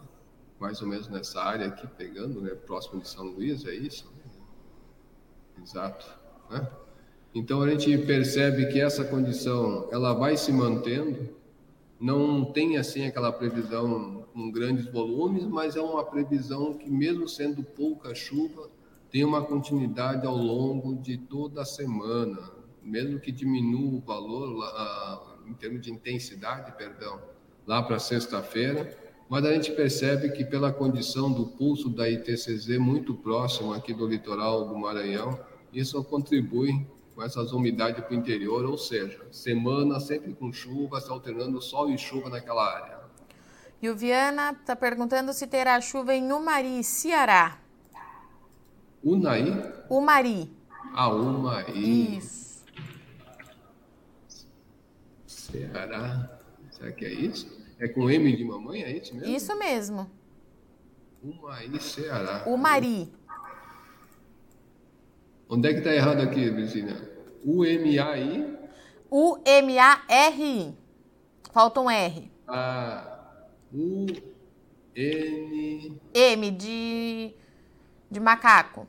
mais 0.60 0.82
ou 0.82 0.88
menos 0.88 1.08
nessa 1.08 1.44
área 1.44 1.68
aqui, 1.68 1.86
pegando, 1.86 2.42
né, 2.42 2.56
próximo 2.56 3.00
de 3.00 3.08
São 3.08 3.26
Luís, 3.26 3.64
é 3.68 3.76
isso? 3.76 4.12
Exato. 5.62 6.08
Né? 6.50 6.68
Então 7.36 7.62
a 7.62 7.70
gente 7.70 7.96
percebe 8.00 8.66
que 8.66 8.82
essa 8.82 9.06
condição 9.06 9.88
ela 9.92 10.14
vai 10.14 10.36
se 10.36 10.52
mantendo 10.52 11.43
não 12.04 12.44
tem 12.44 12.76
assim 12.76 13.06
aquela 13.06 13.32
previsão 13.32 14.26
com 14.34 14.52
grandes 14.52 14.92
volumes, 14.92 15.46
mas 15.46 15.78
é 15.78 15.82
uma 15.82 16.04
previsão 16.04 16.74
que 16.74 16.90
mesmo 16.90 17.30
sendo 17.30 17.64
pouca 17.64 18.14
chuva, 18.14 18.70
tem 19.10 19.24
uma 19.24 19.42
continuidade 19.42 20.28
ao 20.28 20.36
longo 20.36 20.96
de 20.96 21.18
toda 21.18 21.62
a 21.62 21.66
semana, 21.66 22.52
mesmo 22.84 23.22
que 23.22 23.32
diminua 23.32 24.00
o 24.00 24.02
valor 24.02 24.54
em 25.48 25.54
termos 25.54 25.82
de 25.82 25.94
intensidade, 25.94 26.74
perdão, 26.78 27.22
lá 27.66 27.82
para 27.82 27.98
sexta-feira, 28.00 28.98
mas 29.30 29.46
a 29.46 29.54
gente 29.54 29.72
percebe 29.72 30.30
que 30.32 30.44
pela 30.44 30.74
condição 30.74 31.32
do 31.32 31.46
pulso 31.46 31.90
da 31.90 32.10
ITCZ 32.10 32.80
muito 32.80 33.14
próximo 33.14 33.72
aqui 33.72 33.94
do 33.94 34.06
litoral 34.06 34.68
do 34.68 34.76
Maranhão, 34.78 35.40
isso 35.72 36.04
contribui 36.04 36.86
com 37.16 37.24
essas 37.24 37.52
umidades 37.52 38.04
para 38.04 38.14
o 38.14 38.18
interior, 38.18 38.66
ou 38.66 38.78
seja, 38.78 39.26
semana 39.32 40.00
sempre 40.00 40.34
com 40.34 40.52
chuva, 40.52 41.00
se 41.00 41.10
alternando 41.10 41.62
sol 41.62 41.90
e 41.90 41.98
chuva 41.98 42.30
naquela 42.30 42.76
área. 42.76 43.00
E 43.82 43.90
o 43.90 43.96
Viana 43.96 44.52
está 44.52 44.76
perguntando 44.76 45.34
se 45.34 45.46
terá 45.46 45.80
chuva 45.82 46.16
em 46.16 46.32
Umari, 46.32 46.84
Ceará. 46.84 47.60
Unai? 49.04 49.74
Umari. 49.90 50.50
Ah, 50.94 51.10
Umari. 51.10 52.18
Isso. 52.18 52.64
Ceará. 55.28 56.40
Será 56.72 56.92
que 56.92 57.06
é 57.06 57.12
isso? 57.12 57.62
É 57.78 57.88
com 57.88 58.10
M 58.10 58.36
de 58.36 58.46
mamãe, 58.46 58.84
é 58.84 58.98
isso 58.98 59.14
mesmo? 59.14 59.36
Isso 59.36 59.60
mesmo. 59.60 60.12
Umari, 61.22 61.82
Ceará. 61.82 62.44
Umari. 62.48 63.14
Onde 65.50 65.70
é 65.70 65.74
que 65.74 65.80
está 65.80 65.94
errado 65.94 66.22
aqui, 66.22 66.50
Virginia? 66.50 66.96
U-M-A-I? 67.44 68.58
U-M-A-R-I. 69.12 70.76
Falta 71.52 71.80
um 71.82 71.90
R. 71.90 72.32
Ah, 72.48 73.42
U-N... 73.72 74.14
M 76.14 76.52
de... 76.52 77.36
de 78.10 78.20
macaco. 78.20 78.88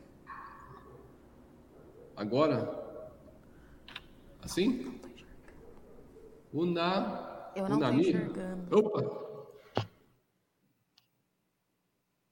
Agora? 2.16 2.82
Assim? 4.42 5.00
Una... 6.52 7.50
Eu 7.56 7.68
não 7.68 7.76
estou 7.78 7.94
enxergando. 7.94 8.78
Opa! 8.78 9.24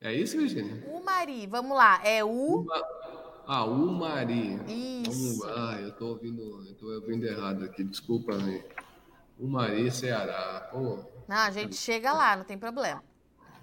É 0.00 0.12
isso, 0.12 0.37
Virginia? 0.37 0.85
Umari, 0.88 1.46
vamos 1.46 1.76
lá. 1.76 2.00
É 2.04 2.24
U. 2.24 2.62
Uma... 2.62 2.91
Ah, 3.46 3.64
Umari. 3.64 4.61
Isso. 4.66 5.44
Ah, 5.46 5.78
eu 5.81 5.88
estou 5.88 6.11
ouvindo, 6.11 6.42
eu 6.68 6.74
tô 6.74 6.87
ouvindo 6.92 7.24
errado 7.26 7.64
aqui, 7.64 7.83
desculpa 7.85 8.37
me. 8.37 8.62
Umari, 9.38 9.90
Ceará. 9.90 10.68
Pô. 10.72 10.98
Não, 11.28 11.37
a 11.37 11.50
gente 11.50 11.74
chega 11.76 12.12
lá, 12.12 12.37
não 12.37 12.44
tem 12.44 12.59
problema. 12.59 13.02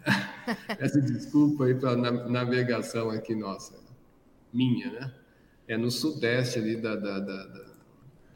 Essa 0.80 1.02
desculpa 1.02 1.66
aí 1.66 1.76
para 1.76 1.96
navegação 1.96 3.10
aqui, 3.10 3.36
nossa, 3.36 3.80
minha, 4.54 4.92
né? 4.92 5.14
É 5.68 5.78
no 5.78 5.92
sudeste 5.92 6.60
ali 6.60 6.78
da, 6.78 6.96
da, 6.96 7.20
da, 7.20 7.46
da 7.46 7.66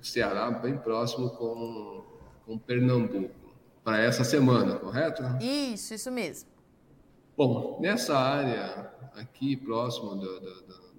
Ceará, 0.01 0.51
bem 0.51 0.77
próximo 0.77 1.29
com 1.31 2.03
com 2.45 2.57
Pernambuco 2.57 3.31
para 3.83 3.99
essa 3.99 4.23
semana, 4.23 4.77
correto? 4.77 5.23
Isso, 5.41 5.93
isso 5.93 6.11
mesmo. 6.11 6.49
Bom, 7.35 7.79
nessa 7.81 8.17
área 8.17 8.91
aqui 9.15 9.55
próximo 9.55 10.15
do, 10.15 10.39
do, 10.39 10.61
do, 10.61 10.92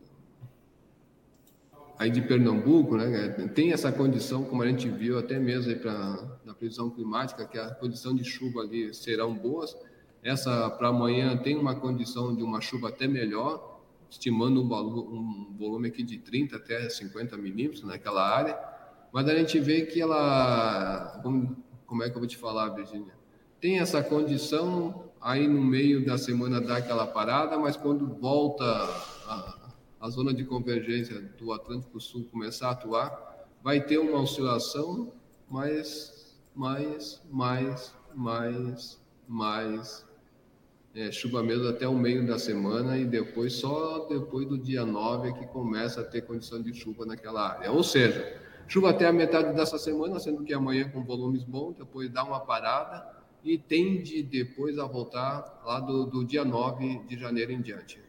aí 1.99 2.11
de 2.11 2.21
Pernambuco, 2.23 2.97
né, 2.97 3.29
tem 3.55 3.73
essa 3.73 3.91
condição, 3.93 4.45
como 4.45 4.63
a 4.63 4.67
gente 4.67 4.89
viu 4.89 5.19
até 5.19 5.39
mesmo 5.39 5.75
pra, 5.77 6.39
na 6.45 6.55
previsão 6.55 6.91
climática, 6.91 7.47
que 7.47 7.59
a 7.59 7.71
condição 7.75 8.15
de 8.15 8.25
chuva 8.25 8.61
ali 8.61 8.93
serão 8.95 9.35
boas. 9.35 9.77
Essa 10.23 10.71
para 10.71 10.89
amanhã 10.89 11.37
tem 11.37 11.57
uma 11.57 11.75
condição 11.75 12.35
de 12.35 12.43
uma 12.43 12.61
chuva 12.61 12.89
até 12.89 13.07
melhor, 13.07 13.81
estimando 14.11 14.63
um, 14.63 14.67
um 14.67 15.57
volume 15.59 15.89
aqui 15.89 16.03
de 16.03 16.19
30 16.19 16.57
até 16.57 16.89
50 16.89 17.37
milímetros 17.37 17.85
naquela 17.85 18.27
área 18.29 18.75
mas 19.15 19.29
a 19.29 19.35
gente 19.37 19.61
vê 19.61 19.83
que 19.83 20.01
ela, 20.01 21.21
como, 21.23 21.57
como 21.87 22.03
é 22.03 22.11
que 22.11 22.17
eu 22.17 22.19
vou 22.19 22.27
te 22.27 22.37
falar, 22.37 22.71
Virginia? 22.71 23.15
Tem 23.61 23.79
essa 23.79 24.03
condição, 24.03 25.05
aí 25.21 25.47
no 25.47 25.63
meio 25.63 26.05
da 26.05 26.19
semana 26.19 26.61
dá 26.61 26.79
aquela 26.79 27.07
parada, 27.07 27.57
mas 27.57 27.77
quando 27.77 28.09
volta 28.09 28.65
a, 28.65 29.64
a 30.05 30.11
zona 30.11 30.35
de 30.35 30.45
convergência 30.45 31.19
do 31.39 31.51
Atlântico 31.51 31.99
Sul 31.99 32.29
começar 32.31 32.69
a 32.69 32.73
atuar, 32.73 33.49
vai 33.63 33.81
ter 33.81 33.97
uma 33.97 34.21
oscilação, 34.21 35.11
mais, 35.49 36.37
mais, 36.55 37.23
mais, 37.31 37.95
mais, 38.15 39.01
mais, 39.27 40.07
é, 40.95 41.11
chuva 41.11 41.43
mesmo 41.43 41.69
até 41.69 41.89
o 41.89 41.95
meio 41.95 42.27
da 42.27 42.39
semana 42.39 42.99
e 42.99 43.07
depois, 43.07 43.55
só 43.55 44.07
depois 44.07 44.47
do 44.47 44.59
dia 44.59 44.85
9 44.85 45.31
é 45.31 45.33
que 45.33 45.47
começa 45.47 46.03
a 46.03 46.05
ter 46.05 46.21
condição 46.21 46.61
de 46.61 46.75
chuva 46.75 47.07
naquela 47.07 47.55
área. 47.55 47.73
Ou 47.73 47.83
seja, 47.83 48.45
Chuva 48.67 48.91
até 48.91 49.07
a 49.07 49.13
metade 49.13 49.55
dessa 49.55 49.79
semana, 49.79 50.19
sendo 50.21 50.43
que 50.43 50.53
amanhã 50.53 50.89
com 50.91 51.03
volumes 51.03 51.45
bons, 51.45 51.77
depois 51.77 52.11
dá 52.11 52.25
uma 52.25 52.41
parada 52.41 53.07
e 53.43 53.57
tende 53.57 54.23
depois 54.23 54.79
a 54.79 54.87
voltar 54.87 55.63
lá 55.65 55.81
do, 55.81 56.05
do 56.07 56.25
dia 56.25 56.45
9 56.45 57.05
de 57.07 57.19
janeiro 57.19 57.53
em 57.53 57.61
diante. 57.61 58.04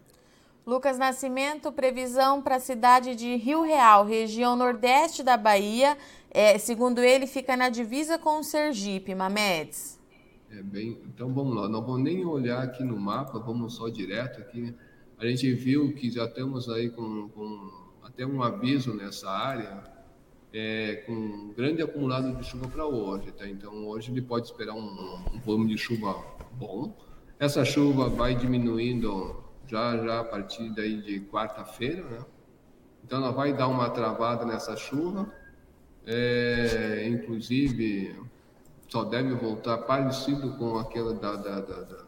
Lucas 0.65 0.97
Nascimento, 0.97 1.71
previsão 1.71 2.41
para 2.41 2.55
a 2.55 2.59
cidade 2.59 3.15
de 3.15 3.35
Rio 3.35 3.61
Real, 3.61 4.03
região 4.03 4.55
nordeste 4.55 5.21
da 5.21 5.37
Bahia. 5.37 5.95
É, 6.31 6.57
segundo 6.57 7.01
ele, 7.01 7.27
fica 7.27 7.55
na 7.55 7.69
divisa 7.69 8.17
com 8.17 8.39
o 8.39 8.43
Sergipe, 8.43 9.13
Mamedes. 9.13 9.99
É 10.49 10.63
bem, 10.63 10.97
então 11.05 11.31
vamos 11.31 11.55
lá, 11.55 11.69
não 11.69 11.83
vamos 11.83 12.01
nem 12.01 12.25
olhar 12.25 12.63
aqui 12.63 12.83
no 12.83 12.97
mapa, 12.99 13.37
vamos 13.37 13.75
só 13.75 13.89
direto 13.89 14.41
aqui. 14.41 14.73
A 15.19 15.27
gente 15.27 15.53
viu 15.53 15.93
que 15.93 16.09
já 16.09 16.25
estamos 16.25 16.67
aí 16.67 16.89
com, 16.89 17.29
com 17.29 17.71
até 18.01 18.25
um 18.25 18.41
aviso 18.41 18.91
nessa 18.95 19.29
área, 19.29 19.83
é, 20.51 21.03
com 21.05 21.13
um 21.13 21.53
grande 21.55 21.83
acumulado 21.83 22.35
de 22.35 22.43
chuva 22.43 22.67
para 22.67 22.87
hoje. 22.87 23.31
Tá? 23.33 23.47
Então, 23.47 23.85
hoje 23.87 24.11
ele 24.11 24.21
pode 24.21 24.47
esperar 24.47 24.73
um, 24.73 25.25
um, 25.31 25.39
volume 25.41 25.67
de 25.67 25.77
chuva 25.77 26.23
bom. 26.53 26.97
Essa 27.37 27.63
chuva 27.63 28.09
vai 28.09 28.33
diminuindo 28.33 29.44
já, 29.67 29.97
já 29.97 30.19
a 30.19 30.23
partir 30.23 30.69
daí 30.73 31.01
de 31.01 31.21
quarta-feira, 31.21 32.03
né? 32.03 32.25
Então, 33.03 33.19
ela 33.19 33.31
vai 33.31 33.53
dar 33.53 33.67
uma 33.67 33.89
travada 33.89 34.45
nessa 34.45 34.75
chuva. 34.75 35.31
É, 36.05 37.07
inclusive, 37.07 38.15
só 38.87 39.03
deve 39.03 39.33
voltar 39.35 39.77
parecido 39.79 40.57
com 40.57 40.77
aquela 40.77 41.13
da, 41.13 41.35
da, 41.35 41.59
da, 41.61 42.05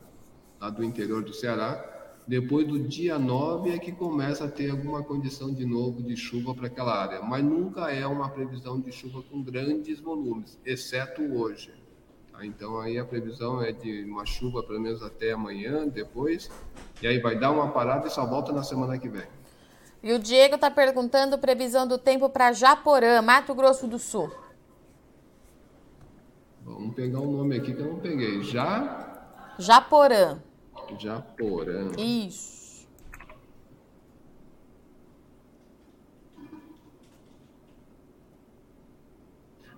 da 0.60 0.70
do 0.70 0.84
interior 0.84 1.24
do 1.24 1.34
Ceará 1.34 1.98
depois 2.28 2.68
do 2.68 2.78
dia 2.78 3.18
9 3.18 3.72
é 3.72 3.80
que 3.80 3.94
começa 3.94 4.44
a 4.44 4.52
ter 4.52 4.70
alguma 4.70 5.02
condição 5.02 5.54
de 5.54 5.66
novo 5.66 6.04
de 6.04 6.18
chuva 6.18 6.54
para 6.54 6.68
aquela 6.68 6.94
área, 6.94 7.22
mas 7.22 7.42
nunca 7.42 7.90
é 7.90 8.06
uma 8.06 8.28
previsão 8.30 8.82
de 8.82 8.92
chuva 8.92 9.24
com 9.24 9.42
grandes 9.42 10.02
volumes, 10.02 10.60
exceto 10.66 11.22
hoje. 11.22 11.74
Tá? 12.38 12.46
Então 12.46 12.80
aí 12.80 13.00
a 13.00 13.06
previsão 13.06 13.62
é 13.62 13.72
de 13.72 14.04
uma 14.06 14.26
chuva 14.26 14.62
pelo 14.62 14.80
menos 14.80 15.02
até 15.02 15.32
amanhã, 15.32 15.88
depois, 15.88 16.50
e 17.02 17.08
aí 17.08 17.20
vai 17.20 17.38
dar 17.38 17.52
uma 17.52 17.72
parada 17.72 18.08
e 18.08 18.12
só 18.12 18.26
volta 18.26 18.54
na 18.54 18.64
semana 18.64 18.98
que 18.98 19.10
vem. 19.10 19.26
E 20.04 20.14
o 20.14 20.20
Diego 20.20 20.56
está 20.56 20.70
perguntando 20.70 21.38
previsão 21.40 21.88
do 21.88 21.98
tempo 21.98 22.30
para 22.30 22.54
Japorã, 22.54 23.22
Mato 23.22 23.56
Grosso 23.56 23.88
do 23.88 23.98
Sul. 23.98 24.32
Vamos 26.64 26.94
pegar 26.96 27.20
o 27.20 27.28
um 27.28 27.38
nome 27.38 27.58
aqui 27.58 27.74
que 27.74 27.82
eu 27.82 27.88
não 27.88 28.00
peguei. 28.00 28.44
Já? 28.44 29.26
Japorã. 29.58 30.38
Japorã. 31.00 31.92
Isso. 31.98 32.67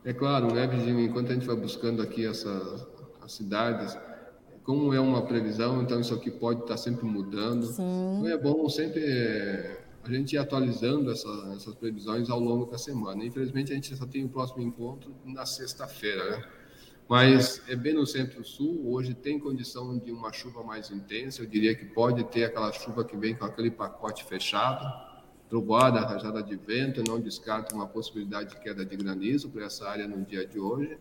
É 0.05 0.13
claro, 0.13 0.53
né, 0.53 0.65
Virginia, 0.65 1.05
enquanto 1.05 1.31
a 1.31 1.33
gente 1.33 1.45
vai 1.45 1.55
buscando 1.55 2.01
aqui 2.01 2.25
essas 2.25 2.87
as 3.21 3.33
cidades, 3.33 3.97
como 4.63 4.93
é 4.93 4.99
uma 4.99 5.25
previsão, 5.25 5.81
então 5.81 5.99
isso 5.99 6.13
aqui 6.13 6.31
pode 6.31 6.61
estar 6.61 6.77
sempre 6.77 7.05
mudando. 7.05 7.65
Sim. 7.65 8.17
Então 8.17 8.27
é 8.27 8.37
bom 8.37 8.67
sempre 8.69 9.01
é, 9.03 9.81
a 10.03 10.11
gente 10.11 10.33
ir 10.33 10.37
atualizando 10.37 11.11
essa, 11.11 11.53
essas 11.55 11.75
previsões 11.75 12.29
ao 12.29 12.39
longo 12.39 12.65
da 12.65 12.77
semana. 12.77 13.23
Infelizmente, 13.23 13.71
a 13.71 13.75
gente 13.75 13.95
só 13.95 14.05
tem 14.05 14.25
o 14.25 14.29
próximo 14.29 14.61
encontro 14.61 15.13
na 15.25 15.45
sexta-feira, 15.45 16.37
né? 16.37 16.43
mas 17.07 17.61
é 17.67 17.75
bem 17.75 17.93
no 17.93 18.05
centro-sul. 18.05 18.81
Hoje 18.91 19.13
tem 19.13 19.39
condição 19.39 19.97
de 19.97 20.11
uma 20.11 20.31
chuva 20.31 20.63
mais 20.63 20.91
intensa. 20.91 21.41
Eu 21.41 21.47
diria 21.47 21.75
que 21.75 21.85
pode 21.85 22.23
ter 22.25 22.45
aquela 22.45 22.71
chuva 22.71 23.03
que 23.03 23.17
vem 23.17 23.35
com 23.35 23.45
aquele 23.45 23.71
pacote 23.71 24.23
fechado, 24.23 24.85
trovoada, 25.49 26.01
rajada 26.01 26.41
de 26.43 26.55
vento. 26.55 27.03
Não 27.07 27.19
descarto 27.19 27.75
uma 27.75 27.87
possibilidade 27.87 28.51
de 28.51 28.59
queda 28.59 28.85
de 28.85 28.95
granizo 28.95 29.49
para 29.49 29.65
essa 29.65 29.87
área 29.87 30.07
no 30.07 30.23
dia 30.23 30.45
de 30.45 30.59
hoje. 30.59 30.97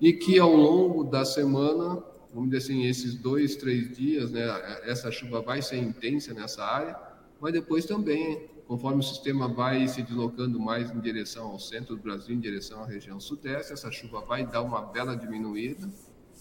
E 0.00 0.12
que 0.12 0.38
ao 0.38 0.54
longo 0.54 1.04
da 1.04 1.24
semana, 1.24 2.02
vamos 2.32 2.50
dizer 2.50 2.58
assim, 2.58 2.86
esses 2.86 3.14
dois, 3.14 3.56
três 3.56 3.96
dias, 3.96 4.30
né, 4.30 4.46
essa 4.84 5.10
chuva 5.10 5.40
vai 5.40 5.60
ser 5.60 5.78
intensa 5.78 6.32
nessa 6.32 6.64
área, 6.64 6.96
mas 7.40 7.52
depois 7.52 7.84
também 7.84 8.48
Conforme 8.68 9.00
o 9.00 9.02
sistema 9.02 9.48
vai 9.48 9.88
se 9.88 10.02
deslocando 10.02 10.60
mais 10.60 10.90
em 10.90 11.00
direção 11.00 11.46
ao 11.52 11.58
centro 11.58 11.96
do 11.96 12.02
Brasil, 12.02 12.36
em 12.36 12.38
direção 12.38 12.82
à 12.82 12.86
região 12.86 13.18
sudeste, 13.18 13.72
essa 13.72 13.90
chuva 13.90 14.20
vai 14.20 14.46
dar 14.46 14.60
uma 14.60 14.82
bela 14.82 15.16
diminuída 15.16 15.88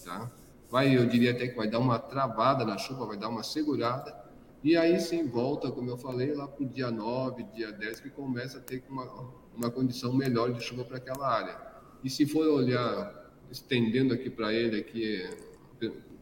tá? 0.03 0.29
Vai, 0.69 0.95
eu 0.95 1.05
diria 1.05 1.31
até 1.31 1.47
que 1.47 1.55
vai 1.55 1.67
dar 1.67 1.79
uma 1.79 1.97
travada 1.97 2.65
na 2.65 2.77
chuva, 2.77 3.05
vai 3.05 3.17
dar 3.17 3.29
uma 3.29 3.43
segurada, 3.43 4.15
e 4.63 4.75
aí 4.75 4.99
sim 4.99 5.27
volta, 5.27 5.71
como 5.71 5.89
eu 5.89 5.97
falei, 5.97 6.33
lá 6.33 6.47
para 6.47 6.63
o 6.63 6.67
dia 6.67 6.89
9, 6.89 7.43
dia 7.53 7.71
10, 7.71 7.99
que 7.99 8.09
começa 8.09 8.57
a 8.57 8.61
ter 8.61 8.83
uma, 8.89 9.05
uma 9.55 9.71
condição 9.71 10.13
melhor 10.13 10.51
de 10.51 10.61
chuva 10.61 10.83
para 10.83 10.97
aquela 10.97 11.27
área. 11.27 11.57
E 12.03 12.09
se 12.09 12.25
for 12.25 12.47
olhar, 12.47 13.31
estendendo 13.51 14.13
aqui 14.13 14.29
para 14.29 14.53
ele, 14.53 14.79
aqui, 14.79 15.29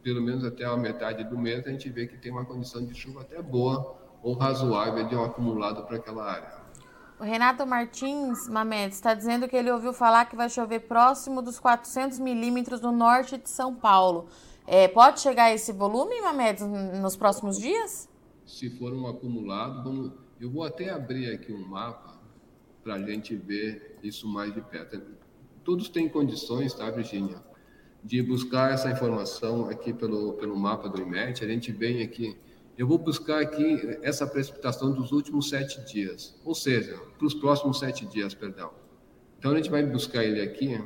pelo 0.04 0.21
menos 0.21 0.43
até 0.43 0.65
a 0.65 0.76
metade 0.76 1.24
do 1.24 1.38
mês, 1.38 1.65
a 1.65 1.71
gente 1.71 1.89
vê 1.89 2.08
que 2.08 2.17
tem 2.17 2.32
uma 2.32 2.45
condição 2.45 2.86
de 2.86 2.93
chuva 2.93 3.21
até 3.21 3.41
boa 3.41 3.95
ou 4.21 4.34
razoável 4.34 5.08
de 5.08 5.15
um 5.15 5.24
acumulado 5.24 5.84
para 5.86 5.98
aquela 5.98 6.30
área. 6.30 6.65
O 7.19 7.24
Renato 7.24 7.65
Martins 7.65 8.50
Mamedes 8.50 8.98
está 8.98 9.13
dizendo 9.13 9.48
que 9.48 9.56
ele 9.56 9.71
ouviu 9.71 9.93
falar 9.93 10.26
que 10.26 10.36
vai 10.36 10.50
chover 10.50 10.82
próximo 10.82 11.41
dos 11.41 11.60
400 11.60 12.19
milímetros 12.19 12.82
no 12.82 12.91
norte 12.91 13.38
de 13.38 13.50
São 13.50 13.74
Paulo. 13.74 14.28
É, 14.67 14.88
pode 14.88 15.21
chegar 15.21 15.45
a 15.45 15.54
esse 15.54 15.71
volume, 15.71 16.19
Mamedes, 16.21 16.65
nos 16.65 17.15
próximos 17.15 17.58
dias? 17.58 18.10
Se 18.45 18.69
for 18.69 18.93
um 18.93 19.08
acumulado, 19.08 19.84
vamos... 19.84 20.12
eu 20.39 20.49
vou 20.49 20.63
até 20.63 20.89
abrir 20.89 21.31
aqui 21.31 21.51
um 21.51 21.67
mapa 21.67 22.19
para 22.84 22.95
a 22.95 23.01
gente 23.01 23.36
ver 23.36 23.97
isso 24.03 24.27
mais 24.27 24.53
de 24.53 24.62
perto. 24.62 25.01
Todos 25.63 25.89
têm 25.89 26.08
condições, 26.08 26.73
tá, 26.73 26.89
Virginia, 26.91 27.43
de 28.03 28.21
buscar 28.21 28.71
essa 28.71 28.91
informação 28.91 29.67
aqui 29.69 29.91
pelo, 29.91 30.34
pelo 30.34 30.55
mapa 30.55 30.88
do 30.88 31.01
IMET. 31.01 31.43
A 31.43 31.47
gente 31.47 31.71
vem 31.71 32.03
aqui 32.03 32.38
eu 32.77 32.86
vou 32.86 32.97
buscar 32.97 33.41
aqui 33.41 33.97
essa 34.01 34.27
precipitação 34.27 34.91
dos 34.91 35.13
últimos 35.13 35.47
sete 35.47 35.79
dias, 35.86 36.36
ou 36.43 36.53
seja, 36.53 36.99
para 37.17 37.25
os 37.25 37.34
próximos 37.34 37.79
sete 37.79 38.05
dias, 38.05 38.34
perdão. 38.34 38.69
Então 39.39 39.51
a 39.51 39.55
gente 39.55 39.69
vai 39.69 39.86
buscar 39.86 40.25
ele 40.25 40.41
aqui. 40.41 40.84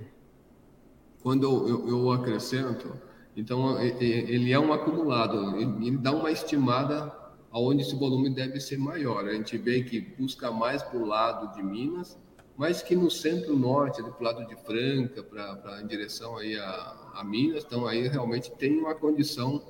Quando 1.23 1.43
eu, 1.43 1.67
eu, 1.67 1.89
eu 1.89 2.11
acrescento, 2.11 2.93
então 3.35 3.81
ele 3.81 4.51
é 4.51 4.59
um 4.59 4.71
acumulado, 4.71 5.57
ele 5.57 5.97
dá 5.97 6.11
uma 6.11 6.31
estimada 6.31 7.11
aonde 7.51 7.81
esse 7.81 7.95
volume 7.95 8.29
deve 8.29 8.59
ser 8.59 8.77
maior. 8.77 9.25
A 9.25 9.33
gente 9.33 9.57
vê 9.57 9.83
que 9.83 9.99
busca 9.99 10.51
mais 10.51 10.83
para 10.83 10.97
o 10.97 11.05
lado 11.05 11.53
de 11.55 11.63
Minas, 11.63 12.17
mas 12.57 12.81
que 12.81 12.95
no 12.95 13.09
centro-norte, 13.09 14.03
para 14.03 14.19
o 14.19 14.23
lado 14.23 14.45
de 14.45 14.55
Franca, 14.57 15.23
para 15.23 15.81
em 15.81 15.87
direção 15.87 16.37
aí 16.37 16.57
a, 16.57 17.11
a 17.15 17.23
Minas, 17.23 17.63
então 17.63 17.87
aí 17.87 18.07
realmente 18.07 18.51
tem 18.51 18.77
uma 18.77 18.93
condição 18.93 19.63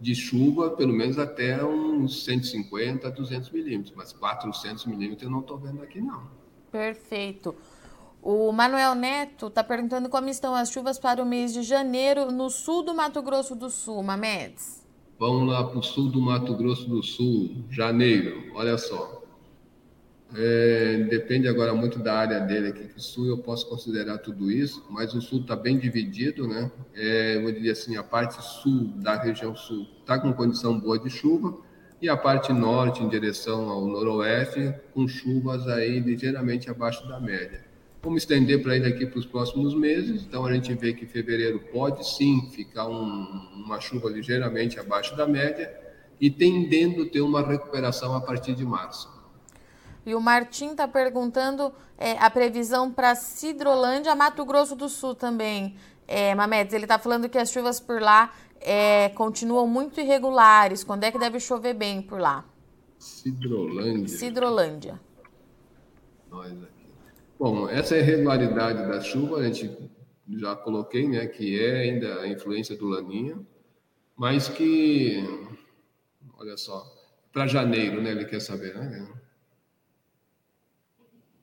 de 0.00 0.14
chuva, 0.14 0.70
pelo 0.70 0.92
menos 0.92 1.18
até 1.18 1.64
uns 1.64 2.24
150 2.24 3.08
a 3.08 3.10
200 3.10 3.50
milímetros, 3.50 3.94
mas 3.96 4.12
400 4.12 4.86
milímetros 4.86 5.22
eu 5.22 5.30
não 5.30 5.40
estou 5.40 5.58
vendo 5.58 5.82
aqui 5.82 6.00
não. 6.00 6.28
Perfeito. 6.70 7.54
O 8.22 8.52
Manuel 8.52 8.94
Neto 8.94 9.46
está 9.46 9.64
perguntando 9.64 10.08
como 10.08 10.28
estão 10.28 10.54
as 10.54 10.70
chuvas 10.70 10.98
para 10.98 11.22
o 11.22 11.26
mês 11.26 11.52
de 11.52 11.62
janeiro 11.62 12.30
no 12.30 12.50
sul 12.50 12.82
do 12.82 12.94
Mato 12.94 13.22
Grosso 13.22 13.54
do 13.54 13.70
Sul, 13.70 14.02
Mamedes. 14.02 14.85
Vamos 15.18 15.48
lá 15.48 15.64
para 15.64 15.78
o 15.78 15.82
sul 15.82 16.10
do 16.10 16.20
Mato 16.20 16.54
Grosso 16.54 16.86
do 16.88 17.02
Sul, 17.02 17.64
janeiro, 17.70 18.50
olha 18.54 18.76
só. 18.76 19.22
É, 20.34 21.06
depende 21.08 21.48
agora 21.48 21.72
muito 21.72 21.98
da 21.98 22.14
área 22.14 22.40
dele 22.40 22.68
aqui, 22.68 22.88
que 22.88 22.98
o 22.98 23.00
sul 23.00 23.26
eu 23.26 23.38
posso 23.38 23.66
considerar 23.66 24.18
tudo 24.18 24.50
isso, 24.50 24.84
mas 24.90 25.14
o 25.14 25.22
sul 25.22 25.40
está 25.40 25.56
bem 25.56 25.78
dividido, 25.78 26.46
né? 26.46 26.70
É, 26.94 27.36
eu 27.36 27.52
dizer 27.52 27.70
assim, 27.70 27.96
a 27.96 28.02
parte 28.02 28.42
sul 28.44 28.88
da 28.96 29.14
região 29.14 29.56
sul 29.56 29.86
está 30.00 30.18
com 30.18 30.32
condição 30.34 30.78
boa 30.78 30.98
de 30.98 31.08
chuva 31.08 31.56
e 32.02 32.10
a 32.10 32.16
parte 32.16 32.52
norte 32.52 33.02
em 33.02 33.08
direção 33.08 33.70
ao 33.70 33.86
noroeste 33.86 34.74
com 34.92 35.08
chuvas 35.08 35.66
aí 35.66 35.98
ligeiramente 35.98 36.68
abaixo 36.68 37.08
da 37.08 37.18
média. 37.18 37.65
Vamos 38.06 38.22
estender 38.22 38.62
para 38.62 38.76
ele 38.76 38.86
aqui 38.86 39.04
para 39.04 39.18
os 39.18 39.26
próximos 39.26 39.74
meses, 39.74 40.22
então 40.22 40.46
a 40.46 40.52
gente 40.52 40.72
vê 40.74 40.92
que 40.94 41.04
fevereiro 41.04 41.58
pode 41.72 42.08
sim 42.08 42.48
ficar 42.52 42.86
um, 42.86 43.64
uma 43.64 43.80
chuva 43.80 44.08
ligeiramente 44.08 44.78
abaixo 44.78 45.16
da 45.16 45.26
média 45.26 45.76
e 46.20 46.30
tendendo 46.30 47.02
a 47.02 47.06
ter 47.08 47.20
uma 47.20 47.44
recuperação 47.44 48.14
a 48.14 48.20
partir 48.20 48.54
de 48.54 48.64
março. 48.64 49.10
E 50.06 50.14
o 50.14 50.20
Martim 50.20 50.68
está 50.68 50.86
perguntando 50.86 51.72
é, 51.98 52.12
a 52.12 52.30
previsão 52.30 52.92
para 52.92 53.16
Cidrolândia, 53.16 54.14
Mato 54.14 54.44
Grosso 54.44 54.76
do 54.76 54.88
Sul 54.88 55.16
também. 55.16 55.74
É, 56.06 56.32
Mamedes, 56.32 56.74
ele 56.74 56.84
está 56.84 57.00
falando 57.00 57.28
que 57.28 57.36
as 57.36 57.50
chuvas 57.50 57.80
por 57.80 58.00
lá 58.00 58.32
é, 58.60 59.08
continuam 59.16 59.66
muito 59.66 60.00
irregulares. 60.00 60.84
Quando 60.84 61.02
é 61.02 61.10
que 61.10 61.18
deve 61.18 61.40
chover 61.40 61.74
bem 61.74 62.00
por 62.00 62.20
lá? 62.20 62.44
Cidrolândia. 63.00 64.16
Cidrolândia. 64.16 65.00
Nós 66.30 66.52
aqui. 66.52 66.75
Bom, 67.38 67.68
essa 67.68 67.96
irregularidade 67.96 68.86
da 68.88 69.00
chuva, 69.00 69.38
a 69.38 69.44
gente 69.44 69.90
já 70.28 70.56
coloquei, 70.56 71.06
né, 71.06 71.26
que 71.26 71.62
é 71.62 71.82
ainda 71.82 72.20
a 72.20 72.28
influência 72.28 72.76
do 72.76 72.88
Laninha, 72.88 73.38
mas 74.16 74.48
que, 74.48 75.22
olha 76.38 76.56
só, 76.56 76.84
para 77.32 77.46
janeiro, 77.46 78.00
né, 78.00 78.10
ele 78.12 78.24
quer 78.24 78.40
saber, 78.40 78.74
né? 78.74 79.06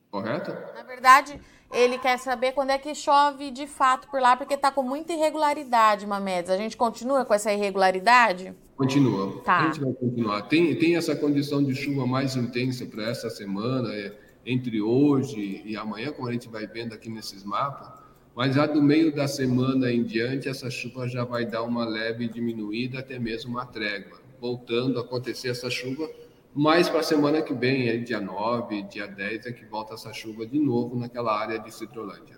Correto? 0.10 0.51
Na 0.75 0.84
verdade, 0.84 1.39
ele 1.71 1.97
quer 1.97 2.17
saber 2.19 2.51
quando 2.51 2.69
é 2.69 2.77
que 2.77 2.93
chove 2.93 3.49
de 3.49 3.65
fato 3.65 4.08
por 4.10 4.21
lá, 4.21 4.36
porque 4.36 4.53
está 4.53 4.71
com 4.71 4.84
muita 4.84 5.13
irregularidade, 5.13 6.06
Mamedes. 6.06 6.51
A 6.51 6.58
gente 6.58 6.77
continua 6.77 7.25
com 7.25 7.34
essa 7.34 7.51
irregularidade? 7.51 8.53
Continua. 8.75 9.41
Tá. 9.41 9.60
A 9.60 9.65
gente 9.65 9.82
vai 9.82 9.93
continuar. 9.93 10.41
Tem, 10.43 10.75
tem 10.75 10.95
essa 10.95 11.15
condição 11.15 11.63
de 11.63 11.73
chuva 11.73 12.06
mais 12.06 12.36
intensa 12.36 12.86
para 12.86 13.10
essa 13.10 13.29
semana, 13.29 13.91
é, 13.93 14.15
entre 14.45 14.82
hoje 14.82 15.62
e 15.65 15.75
amanhã, 15.77 16.12
como 16.12 16.27
a 16.27 16.32
gente 16.32 16.49
vai 16.49 16.67
vendo 16.67 16.93
aqui 16.93 17.10
nesses 17.10 17.43
mapas. 17.43 17.91
Mas 18.36 18.56
já 18.56 18.65
do 18.65 18.82
meio 18.82 19.13
da 19.13 19.27
semana 19.27 19.91
em 19.91 20.03
diante, 20.03 20.49
essa 20.49 20.69
chuva 20.69 21.08
já 21.08 21.23
vai 21.23 21.45
dar 21.45 21.63
uma 21.63 21.86
leve 21.86 22.27
diminuída, 22.27 22.99
até 22.99 23.19
mesmo 23.19 23.51
uma 23.51 23.65
trégua. 23.65 24.19
Voltando 24.39 24.99
a 24.99 25.01
acontecer 25.01 25.49
essa 25.49 25.69
chuva 25.69 26.10
mas 26.56 26.88
para 26.88 26.99
a 26.99 27.03
semana 27.03 27.41
que 27.41 27.51
vem, 27.51 27.89
é 27.89 27.97
dia 27.97 28.21
9, 28.21 28.84
dia 28.84 29.08
10, 29.08 29.47
é 29.47 29.51
que 29.51 29.65
volta 29.65 29.95
essa 29.95 30.13
chuva 30.13 30.45
de 30.45 30.60
novo 30.60 30.95
naquela 30.95 31.36
área 31.36 31.58
de 31.58 31.73
Citrolândia. 31.73 32.38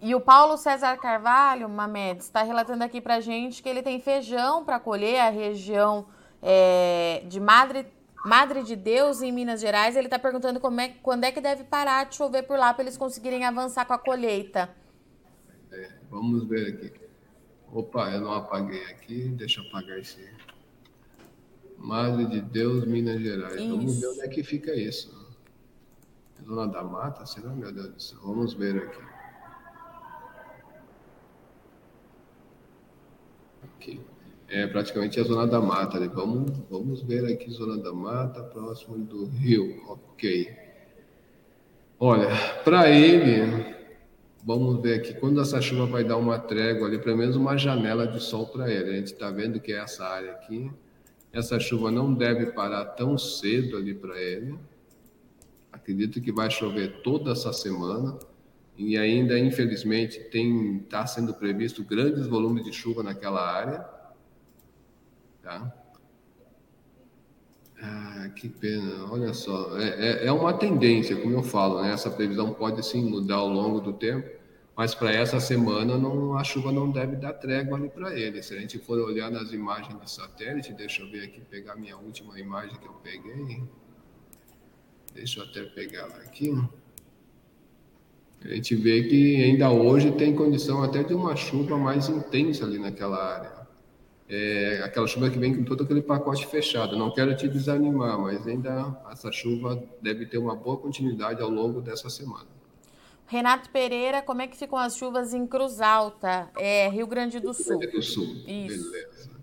E 0.00 0.12
o 0.12 0.20
Paulo 0.20 0.56
César 0.56 0.96
Carvalho, 0.96 1.68
Mamedes, 1.68 2.26
está 2.26 2.42
relatando 2.42 2.82
aqui 2.82 3.00
para 3.00 3.20
gente 3.20 3.62
que 3.62 3.68
ele 3.68 3.80
tem 3.80 4.00
feijão 4.00 4.64
para 4.64 4.80
colher 4.80 5.20
a 5.20 5.30
região 5.30 6.06
é, 6.42 7.22
de 7.26 7.38
Madre, 7.38 7.86
Madre 8.24 8.62
de 8.62 8.76
Deus, 8.76 9.22
em 9.22 9.32
Minas 9.32 9.60
Gerais. 9.60 9.96
Ele 9.96 10.06
está 10.06 10.18
perguntando 10.18 10.60
como 10.60 10.80
é, 10.80 10.88
quando 11.02 11.24
é 11.24 11.32
que 11.32 11.40
deve 11.40 11.64
parar 11.64 12.04
de 12.04 12.16
chover 12.16 12.42
por 12.42 12.58
lá 12.58 12.74
para 12.74 12.84
eles 12.84 12.96
conseguirem 12.96 13.44
avançar 13.44 13.84
com 13.86 13.92
a 13.92 13.98
colheita. 13.98 14.68
É, 15.70 15.90
vamos 16.10 16.46
ver 16.48 16.74
aqui. 16.74 17.08
Opa, 17.72 18.10
eu 18.10 18.22
não 18.22 18.32
apaguei 18.32 18.84
aqui, 18.86 19.28
deixa 19.28 19.60
eu 19.60 19.66
apagar 19.66 19.98
esse 19.98 20.28
Madre 21.76 22.26
de 22.26 22.40
Deus, 22.40 22.84
Minas 22.86 23.20
Gerais. 23.20 23.54
Isso. 23.54 23.68
Vamos 23.68 24.00
ver 24.00 24.08
onde 24.08 24.20
é 24.22 24.28
que 24.28 24.42
fica 24.42 24.74
isso. 24.74 25.16
Zona 26.44 26.66
da 26.66 26.82
Mata? 26.82 27.24
Será, 27.26 27.50
meu 27.50 27.70
Deus 27.70 27.88
do 27.88 28.02
céu? 28.02 28.18
Vamos 28.22 28.54
ver 28.54 28.82
aqui. 28.82 29.02
Aqui. 33.62 34.00
É 34.48 34.66
praticamente 34.66 35.20
a 35.20 35.24
Zona 35.24 35.46
da 35.46 35.60
Mata. 35.60 35.98
Vamos, 36.08 36.50
vamos 36.70 37.02
ver 37.02 37.30
aqui, 37.30 37.50
Zona 37.50 37.76
da 37.76 37.92
Mata, 37.92 38.42
próximo 38.42 38.96
do 38.96 39.26
Rio. 39.26 39.82
Ok. 39.86 40.50
Olha, 42.00 42.28
para 42.64 42.88
ele, 42.88 43.74
vamos 44.42 44.80
ver 44.80 45.00
aqui, 45.00 45.12
quando 45.14 45.40
essa 45.40 45.60
chuva 45.60 45.84
vai 45.84 46.02
dar 46.02 46.16
uma 46.16 46.38
trégua 46.38 46.86
ali, 46.86 46.98
pelo 46.98 47.18
menos 47.18 47.36
uma 47.36 47.58
janela 47.58 48.06
de 48.06 48.20
sol 48.20 48.46
para 48.46 48.72
ele. 48.72 48.90
A 48.90 48.94
gente 48.94 49.12
está 49.12 49.30
vendo 49.30 49.60
que 49.60 49.72
é 49.72 49.80
essa 49.80 50.06
área 50.06 50.32
aqui. 50.32 50.70
Essa 51.30 51.60
chuva 51.60 51.90
não 51.90 52.14
deve 52.14 52.46
parar 52.52 52.84
tão 52.86 53.18
cedo 53.18 53.76
ali 53.76 53.94
para 53.94 54.18
ele. 54.18 54.54
Acredito 55.70 56.20
que 56.22 56.32
vai 56.32 56.50
chover 56.50 57.02
toda 57.02 57.32
essa 57.32 57.52
semana 57.52 58.18
e 58.78 58.96
ainda 58.96 59.38
infelizmente 59.38 60.20
tem 60.30 60.78
está 60.78 61.06
sendo 61.06 61.34
previsto 61.34 61.84
grandes 61.84 62.26
volumes 62.26 62.64
de 62.64 62.72
chuva 62.72 63.02
naquela 63.02 63.46
área, 63.46 63.84
tá? 65.48 65.72
Ah, 67.80 68.28
que 68.34 68.48
pena, 68.48 69.10
olha 69.10 69.32
só, 69.32 69.78
é, 69.78 70.24
é, 70.24 70.26
é 70.26 70.32
uma 70.32 70.52
tendência, 70.52 71.16
como 71.16 71.32
eu 71.32 71.42
falo, 71.42 71.80
né? 71.80 71.92
Essa 71.92 72.10
previsão 72.10 72.52
pode 72.52 72.84
sim 72.84 73.08
mudar 73.08 73.36
ao 73.36 73.48
longo 73.48 73.80
do 73.80 73.92
tempo, 73.92 74.28
mas 74.76 74.94
para 74.94 75.12
essa 75.12 75.40
semana 75.40 75.96
não, 75.96 76.36
a 76.36 76.44
chuva 76.44 76.70
não 76.72 76.90
deve 76.90 77.16
dar 77.16 77.32
trégua 77.34 77.78
ali 77.78 77.88
para 77.88 78.18
ele. 78.18 78.42
Se 78.42 78.54
a 78.54 78.60
gente 78.60 78.78
for 78.78 78.98
olhar 78.98 79.30
nas 79.30 79.52
imagens 79.52 79.98
de 80.00 80.10
satélite, 80.10 80.72
deixa 80.72 81.02
eu 81.02 81.10
ver 81.10 81.24
aqui, 81.24 81.40
pegar 81.40 81.76
minha 81.76 81.96
última 81.96 82.38
imagem 82.38 82.76
que 82.76 82.86
eu 82.86 82.94
peguei. 82.94 83.62
Deixa 85.14 85.40
eu 85.40 85.44
até 85.44 85.62
pegar 85.64 86.00
ela 86.00 86.16
aqui. 86.18 86.52
A 88.44 88.48
gente 88.48 88.74
vê 88.76 89.02
que 89.04 89.42
ainda 89.42 89.70
hoje 89.70 90.12
tem 90.12 90.34
condição 90.34 90.82
até 90.82 91.02
de 91.02 91.14
uma 91.14 91.34
chuva 91.34 91.76
mais 91.76 92.08
intensa 92.08 92.64
ali 92.64 92.78
naquela 92.78 93.16
área. 93.16 93.57
É, 94.30 94.82
aquela 94.84 95.06
chuva 95.06 95.30
que 95.30 95.38
vem 95.38 95.56
com 95.56 95.64
todo 95.64 95.84
aquele 95.84 96.02
pacote 96.02 96.46
fechado. 96.46 96.96
Não 96.98 97.10
quero 97.10 97.34
te 97.34 97.48
desanimar, 97.48 98.18
mas 98.18 98.46
ainda 98.46 99.00
essa 99.10 99.32
chuva 99.32 99.82
deve 100.02 100.26
ter 100.26 100.36
uma 100.36 100.54
boa 100.54 100.76
continuidade 100.76 101.40
ao 101.40 101.48
longo 101.48 101.80
dessa 101.80 102.10
semana. 102.10 102.46
Renato 103.26 103.70
Pereira, 103.70 104.22
como 104.22 104.40
é 104.40 104.46
que 104.46 104.56
ficam 104.56 104.78
as 104.78 104.96
chuvas 104.96 105.34
em 105.34 105.46
Cruz 105.46 105.80
Alta, 105.80 106.50
é, 106.56 106.88
Rio 106.88 107.06
Grande 107.06 107.38
do 107.38 107.52
Sul? 107.52 107.78
Rio 107.78 107.90
Grande 107.90 107.96
do 107.96 108.02
Sul, 108.02 108.36
Isso. 108.46 108.90
beleza. 108.90 109.38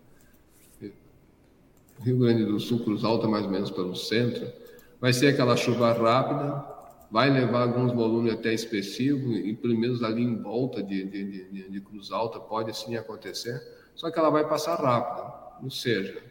Rio 2.02 2.18
Grande 2.18 2.46
do 2.46 2.60
Sul, 2.60 2.84
Cruz 2.84 3.04
Alta, 3.04 3.28
mais 3.28 3.46
ou 3.46 3.52
menos 3.52 3.72
pelo 3.72 3.96
centro. 3.96 4.52
Vai 5.00 5.14
ser 5.14 5.28
aquela 5.28 5.56
chuva 5.56 5.94
rápida, 5.94 6.66
vai 7.12 7.30
levar 7.30 7.62
alguns 7.62 7.94
volumes 7.94 8.34
até 8.34 8.54
expressivos, 8.54 9.38
e 9.38 9.54
pelo 9.54 9.78
menos 9.78 10.04
ali 10.04 10.24
em 10.24 10.36
volta 10.42 10.82
de, 10.82 11.04
de, 11.06 11.50
de, 11.52 11.70
de 11.70 11.82
Cruz 11.82 12.12
Alta 12.12 12.40
pode 12.40 12.76
sim 12.76 12.98
acontecer, 12.98 13.62
só 13.96 14.12
que 14.12 14.20
ela 14.20 14.30
vai 14.30 14.48
passar 14.48 14.76
rápida, 14.76 15.34
ou 15.64 15.70
seja, 15.72 16.22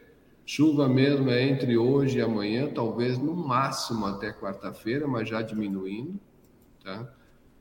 chuva 0.47 0.89
mesmo 0.89 1.31
é 1.31 1.43
entre 1.43 1.77
hoje 1.77 2.19
e 2.19 2.23
amanhã, 2.23 2.71
talvez 2.73 3.19
no 3.19 3.35
máximo 3.35 4.07
até 4.07 4.33
quarta-feira, 4.33 5.09
mas 5.09 5.29
já 5.29 5.43
diminuindo, 5.43 6.21
tá? 6.83 7.13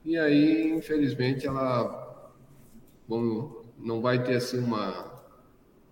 E 0.05 0.17
aí, 0.17 0.69
infelizmente, 0.71 1.47
ela 1.47 2.03
bom, 3.07 3.63
não 3.77 4.01
vai 4.01 4.23
ter 4.23 4.35
assim 4.35 4.59
uma, 4.59 5.23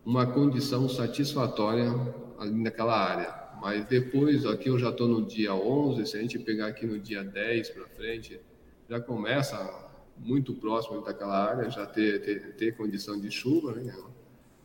uma 0.06 0.26
condição 0.26 0.88
satisfatória 0.90 1.90
ali 2.38 2.62
naquela 2.62 2.98
área. 2.98 3.42
Mas 3.62 3.86
depois, 3.86 4.46
aqui 4.46 4.70
eu 4.70 4.80
já 4.80 4.90
estou 4.90 5.08
no 5.08 5.26
dia 5.26 5.54
11, 5.54 6.06
se 6.06 6.18
a 6.18 6.22
gente 6.22 6.40
pegar 6.40 6.68
aqui 6.68 6.86
no 6.86 7.00
dia 7.00 7.24
10 7.24 7.70
para 7.70 7.88
frente, 7.90 8.42
já 8.90 9.00
começa 9.00 9.56
muito 10.24 10.54
próximo 10.54 11.02
daquela 11.02 11.50
área, 11.50 11.70
já 11.70 11.86
ter, 11.86 12.22
ter, 12.22 12.54
ter 12.56 12.78
condição 12.78 13.20
de 13.20 13.32
chuva, 13.32 13.74
né? 13.74 13.94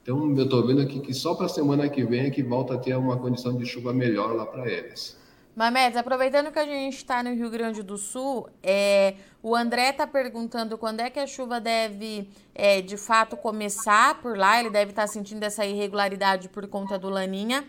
Então, 0.03 0.37
eu 0.37 0.45
estou 0.45 0.65
vendo 0.65 0.81
aqui 0.81 1.01
que 1.01 1.13
só 1.13 1.35
para 1.35 1.47
a 1.47 1.49
semana 1.49 1.89
que 1.89 2.05
vem 2.05 2.27
é 2.27 2.31
que 2.31 2.43
volta 2.43 2.75
a 2.75 2.79
ter 2.79 2.97
uma 2.97 3.17
condição 3.19 3.57
de 3.57 3.67
chuva 3.67 3.93
melhor 3.93 4.37
lá 4.37 4.47
para 4.47 4.71
eles. 4.71 5.19
Mamedes, 5.57 5.97
aproveitando 5.97 6.53
que 6.53 6.59
a 6.59 6.65
gente 6.65 6.97
está 6.97 7.23
no 7.23 7.35
Rio 7.35 7.49
Grande 7.49 7.83
do 7.83 7.97
Sul, 7.97 8.49
é, 8.63 9.15
o 9.43 9.57
André 9.57 9.89
está 9.89 10.07
perguntando 10.07 10.77
quando 10.77 11.01
é 11.01 11.09
que 11.09 11.19
a 11.19 11.27
chuva 11.27 11.59
deve, 11.59 12.29
é, 12.55 12.83
de 12.83 12.97
fato, 12.99 13.37
começar 13.39 14.21
por 14.21 14.37
lá. 14.37 14.61
Ele 14.61 14.71
deve 14.71 14.91
estar 14.93 15.03
tá 15.03 15.09
sentindo 15.09 15.43
essa 15.43 15.65
irregularidade 15.65 16.51
por 16.51 16.69
conta 16.69 16.99
do 16.99 17.09
Laninha. 17.09 17.65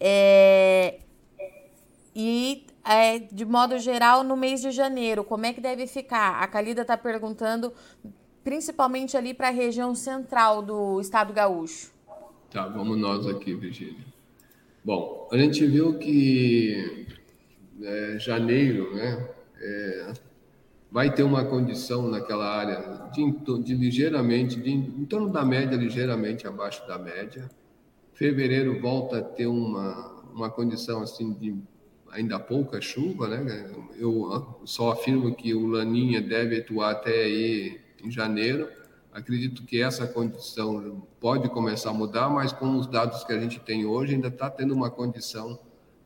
É, 0.00 1.00
e, 2.14 2.66
é, 2.84 3.18
de 3.18 3.44
modo 3.44 3.78
geral, 3.78 4.22
no 4.22 4.36
mês 4.36 4.60
de 4.60 4.70
janeiro, 4.70 5.24
como 5.24 5.46
é 5.46 5.52
que 5.52 5.60
deve 5.60 5.86
ficar? 5.86 6.42
A 6.42 6.46
Calida 6.46 6.82
está 6.82 6.96
perguntando, 6.96 7.72
principalmente 8.44 9.16
ali 9.16 9.32
para 9.32 9.48
a 9.48 9.52
região 9.52 9.94
central 9.94 10.62
do 10.62 11.00
estado 11.00 11.32
gaúcho. 11.32 11.90
Tá, 12.50 12.68
vamos 12.68 12.98
nós 12.98 13.26
aqui, 13.26 13.54
Virgínia. 13.54 14.04
Bom, 14.84 15.28
a 15.32 15.38
gente 15.38 15.66
viu 15.66 15.98
que 15.98 17.06
é, 17.82 18.18
janeiro, 18.18 18.94
né, 18.94 19.28
é, 19.58 20.12
vai 20.90 21.14
ter 21.14 21.22
uma 21.22 21.44
condição 21.44 22.10
naquela 22.10 22.46
área 22.46 23.08
de, 23.12 23.30
de 23.62 23.74
ligeiramente, 23.74 24.60
de, 24.60 24.70
em 24.70 25.04
torno 25.06 25.30
da 25.30 25.44
média, 25.44 25.76
ligeiramente 25.76 26.46
abaixo 26.46 26.86
da 26.86 26.98
média. 26.98 27.48
Fevereiro 28.12 28.78
volta 28.80 29.18
a 29.18 29.22
ter 29.22 29.46
uma, 29.46 30.22
uma 30.34 30.50
condição 30.50 31.00
assim 31.00 31.32
de 31.32 31.56
ainda 32.12 32.38
pouca 32.38 32.80
chuva, 32.80 33.26
né? 33.26 33.68
Eu 33.96 34.60
só 34.64 34.92
afirmo 34.92 35.34
que 35.34 35.52
o 35.54 35.66
Laninha 35.66 36.20
deve 36.20 36.60
atuar 36.60 36.92
até 36.92 37.24
aí 37.24 37.80
em 38.04 38.10
janeiro 38.10 38.68
Acredito 39.12 39.62
que 39.64 39.82
essa 39.82 40.06
condição 40.06 41.06
pode 41.20 41.46
começar 41.50 41.90
a 41.90 41.92
mudar, 41.92 42.30
mas 42.30 42.50
com 42.50 42.76
os 42.76 42.86
dados 42.86 43.22
que 43.24 43.32
a 43.32 43.38
gente 43.38 43.60
tem 43.60 43.84
hoje, 43.84 44.14
ainda 44.14 44.28
está 44.28 44.48
tendo 44.48 44.72
uma 44.72 44.90
condição 44.90 45.58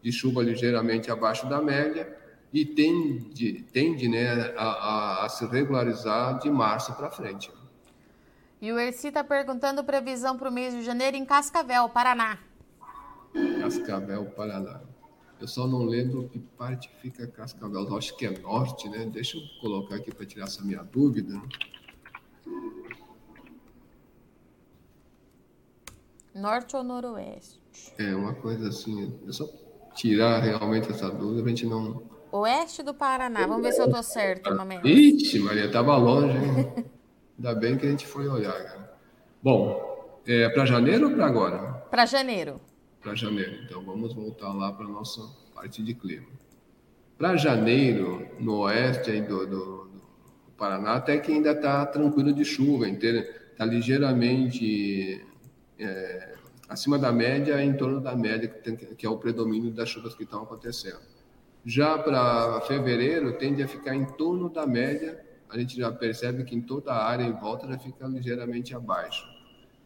de 0.03 0.11
chuva 0.11 0.43
ligeiramente 0.43 1.09
abaixo 1.09 1.49
da 1.49 1.63
média 1.63 2.13
e 2.53 2.65
tende, 2.65 3.65
tende 3.73 4.09
né, 4.09 4.53
a, 4.57 4.65
a, 4.65 5.25
a 5.25 5.29
se 5.29 5.47
regularizar 5.47 6.41
de 6.41 6.51
março 6.51 6.95
para 6.95 7.09
frente. 7.09 7.53
E 8.61 8.73
o 8.73 8.79
Erci 8.79 9.09
está 9.09 9.23
perguntando 9.23 9.85
previsão 9.85 10.37
para 10.37 10.49
o 10.49 10.53
mês 10.53 10.75
de 10.75 10.83
janeiro 10.83 11.17
em 11.17 11.25
Cascavel, 11.25 11.89
Paraná. 11.89 12.39
Cascavel, 13.61 14.25
Paraná. 14.37 14.81
Eu 15.41 15.47
só 15.47 15.67
não 15.67 15.85
lembro 15.85 16.29
que 16.29 16.39
parte 16.39 16.91
fica 17.01 17.27
Cascavel. 17.27 17.87
Eu 17.87 17.97
acho 17.97 18.17
que 18.17 18.25
é 18.25 18.39
norte, 18.39 18.89
né? 18.89 19.05
Deixa 19.07 19.37
eu 19.37 19.43
colocar 19.61 19.97
aqui 19.97 20.15
para 20.15 20.25
tirar 20.25 20.45
essa 20.45 20.65
minha 20.65 20.83
dúvida. 20.83 21.41
Norte 26.35 26.77
ou 26.77 26.83
noroeste? 26.83 27.61
É, 27.99 28.15
uma 28.15 28.35
coisa 28.35 28.69
assim, 28.69 29.19
é 29.27 29.33
só 29.33 29.47
tirar 29.95 30.41
realmente 30.41 30.91
essa 30.91 31.11
dúvida 31.11 31.43
pra 31.43 31.51
gente 31.51 31.67
não. 31.67 32.03
Oeste 32.33 32.83
do 32.83 32.93
Paraná, 32.93 33.47
vamos 33.47 33.63
ver 33.63 33.73
se 33.73 33.81
eu 33.81 33.91
tô 33.91 34.03
certo, 34.03 34.55
Mamãe. 34.55 34.81
Ixi, 34.85 35.39
Maria, 35.39 35.71
tava 35.71 35.97
longe, 35.97 36.37
hein? 36.37 36.85
Ainda 37.39 37.55
bem 37.55 37.79
que 37.79 37.87
a 37.87 37.91
gente 37.91 38.07
foi 38.07 38.29
olhar, 38.29 38.53
cara. 38.53 38.99
Bom, 39.43 40.21
é 40.27 40.49
para 40.51 40.67
janeiro 40.67 41.09
ou 41.09 41.15
para 41.15 41.27
agora? 41.27 41.59
Para 41.91 42.05
janeiro. 42.05 42.61
Para 43.07 43.15
janeiro. 43.15 43.57
Então 43.63 43.85
vamos 43.85 44.13
voltar 44.13 44.53
lá 44.53 44.73
para 44.73 44.85
nossa 44.89 45.23
parte 45.55 45.81
de 45.81 45.95
clima. 45.95 46.27
Para 47.17 47.37
janeiro, 47.37 48.27
no 48.41 48.63
oeste 48.63 49.13
aí 49.13 49.23
do, 49.23 49.47
do, 49.47 49.85
do, 49.85 50.03
Paraná, 50.59 50.95
até 50.95 51.17
que 51.17 51.31
ainda 51.31 51.53
está 51.53 51.87
tranquilo 51.87 52.33
de 52.33 52.45
chuva, 52.45 52.89
está 52.89 53.65
ligeiramente 53.65 55.25
é, 55.79 56.35
acima 56.69 56.99
da 56.99 57.13
média 57.13 57.63
em 57.63 57.77
torno 57.77 58.01
da 58.01 58.17
média, 58.17 58.49
que, 58.49 58.59
tem, 58.59 58.75
que 58.75 59.07
é 59.07 59.09
o 59.09 59.19
predomínio 59.19 59.71
das 59.71 59.89
chuvas 59.89 60.17
que 60.17 60.25
estão 60.25 60.43
acontecendo. 60.43 60.99
Já 61.65 61.97
para 61.97 62.61
fevereiro, 62.63 63.39
tende 63.39 63.63
a 63.63 63.69
ficar 63.69 63.95
em 63.95 64.05
torno 64.05 64.51
da 64.51 64.67
média, 64.67 65.25
a 65.49 65.57
gente 65.57 65.77
já 65.77 65.93
percebe 65.93 66.43
que 66.43 66.57
em 66.57 66.61
toda 66.61 66.93
a 66.93 67.07
área 67.07 67.23
em 67.23 67.35
volta 67.35 67.69
já 67.69 67.79
fica 67.79 68.05
ligeiramente 68.09 68.75
abaixo. 68.75 69.36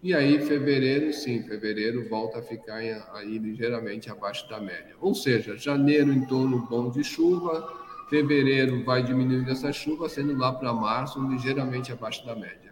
E 0.02 0.14
aí, 0.14 0.40
fevereiro, 0.40 1.12
sim, 1.12 1.42
fevereiro 1.42 2.08
volta 2.08 2.38
a 2.38 2.42
ficar 2.42 2.76
aí 2.76 3.36
ligeiramente 3.36 4.10
abaixo 4.10 4.48
da 4.48 4.58
média. 4.58 4.96
Ou 4.98 5.14
seja, 5.14 5.58
janeiro 5.58 6.10
em 6.10 6.24
torno 6.24 6.66
bom 6.66 6.88
de 6.88 7.04
chuva, 7.04 7.70
fevereiro 8.08 8.82
vai 8.82 9.02
diminuindo 9.02 9.50
essa 9.50 9.70
chuva, 9.74 10.08
sendo 10.08 10.34
lá 10.38 10.54
para 10.54 10.72
março 10.72 11.20
ligeiramente 11.28 11.92
abaixo 11.92 12.24
da 12.24 12.34
média. 12.34 12.70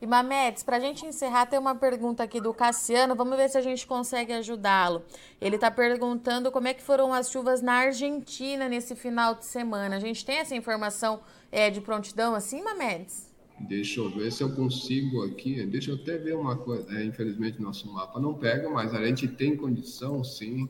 E 0.00 0.06
Mametes, 0.06 0.62
para 0.62 0.76
a 0.76 0.80
gente 0.80 1.04
encerrar, 1.04 1.46
tem 1.46 1.58
uma 1.58 1.74
pergunta 1.74 2.22
aqui 2.22 2.40
do 2.40 2.54
Cassiano. 2.54 3.16
Vamos 3.16 3.36
ver 3.36 3.48
se 3.48 3.58
a 3.58 3.60
gente 3.60 3.84
consegue 3.84 4.32
ajudá-lo. 4.32 5.02
Ele 5.40 5.56
está 5.56 5.72
perguntando 5.72 6.52
como 6.52 6.68
é 6.68 6.74
que 6.74 6.82
foram 6.82 7.12
as 7.12 7.28
chuvas 7.28 7.60
na 7.60 7.72
Argentina 7.72 8.68
nesse 8.68 8.94
final 8.94 9.34
de 9.34 9.44
semana. 9.44 9.96
A 9.96 10.00
gente 10.00 10.24
tem 10.24 10.36
essa 10.36 10.54
informação 10.54 11.20
é, 11.50 11.68
de 11.70 11.80
prontidão 11.80 12.36
assim, 12.36 12.62
Mametes? 12.62 13.27
Deixa 13.60 14.00
eu 14.00 14.10
ver 14.10 14.30
se 14.30 14.42
eu 14.42 14.54
consigo 14.54 15.24
aqui. 15.24 15.64
Deixa 15.66 15.90
eu 15.90 15.96
até 15.96 16.16
ver 16.16 16.36
uma 16.36 16.56
coisa. 16.56 16.98
É, 16.98 17.04
infelizmente, 17.04 17.60
nosso 17.60 17.92
mapa 17.92 18.20
não 18.20 18.34
pega, 18.34 18.70
mas 18.70 18.94
a 18.94 19.04
gente 19.04 19.26
tem 19.26 19.56
condição, 19.56 20.22
sim. 20.22 20.68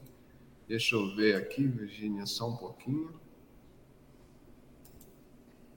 Deixa 0.66 0.96
eu 0.96 1.14
ver 1.14 1.37
aqui, 1.37 1.66
Virginia, 1.66 2.27
só 2.27 2.48
um 2.48 2.57
pouquinho. 2.57 3.11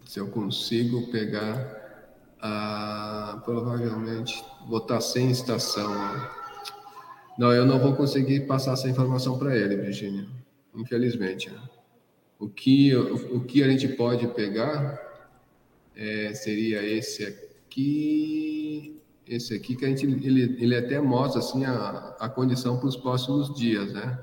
Se 0.05 0.19
eu 0.19 0.27
consigo 0.27 1.11
pegar 1.11 1.81
ah, 2.41 3.41
provavelmente 3.45 4.43
botar 4.67 4.99
sem 4.99 5.29
estação. 5.29 5.93
Não, 7.37 7.53
eu 7.53 7.65
não 7.65 7.79
vou 7.79 7.95
conseguir 7.95 8.41
passar 8.41 8.73
essa 8.73 8.89
informação 8.89 9.37
para 9.37 9.55
ele, 9.55 9.75
Virginia. 9.75 10.27
Infelizmente. 10.75 11.51
O 12.39 12.49
que, 12.49 12.95
o, 12.95 13.37
o, 13.37 13.43
que 13.45 13.63
a 13.63 13.69
gente 13.69 13.87
pode 13.89 14.27
pegar 14.29 14.99
é, 16.01 16.33
seria 16.33 16.83
esse 16.83 17.23
aqui, 17.23 18.99
esse 19.27 19.53
aqui 19.53 19.75
que 19.75 19.85
a 19.85 19.87
gente 19.87 20.03
ele, 20.05 20.57
ele 20.59 20.75
até 20.75 20.99
mostra 20.99 21.39
assim 21.39 21.63
a, 21.63 22.15
a 22.19 22.27
condição 22.27 22.79
para 22.79 22.87
os 22.87 22.97
próximos 22.97 23.53
dias, 23.53 23.93
né? 23.93 24.19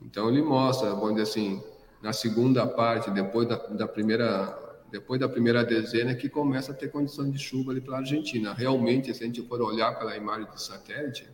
Então 0.00 0.28
ele 0.28 0.42
mostra, 0.42 0.90
vamos 0.90 1.16
dizer 1.16 1.22
assim, 1.22 1.62
na 2.00 2.12
segunda 2.12 2.64
parte, 2.66 3.10
depois 3.10 3.48
da, 3.48 3.56
da 3.56 3.88
primeira 3.88 4.60
depois 4.92 5.18
da 5.18 5.26
primeira 5.26 5.64
dezena, 5.64 6.14
que 6.14 6.28
começa 6.28 6.70
a 6.70 6.74
ter 6.74 6.90
condição 6.90 7.28
de 7.30 7.38
chuva 7.38 7.72
ali 7.72 7.80
para 7.80 7.94
a 7.94 7.98
Argentina. 8.00 8.52
Realmente, 8.52 9.12
se 9.14 9.24
a 9.24 9.26
gente 9.26 9.40
for 9.40 9.62
olhar 9.62 9.98
pela 9.98 10.14
imagem 10.14 10.50
de 10.50 10.62
satélite, 10.62 11.26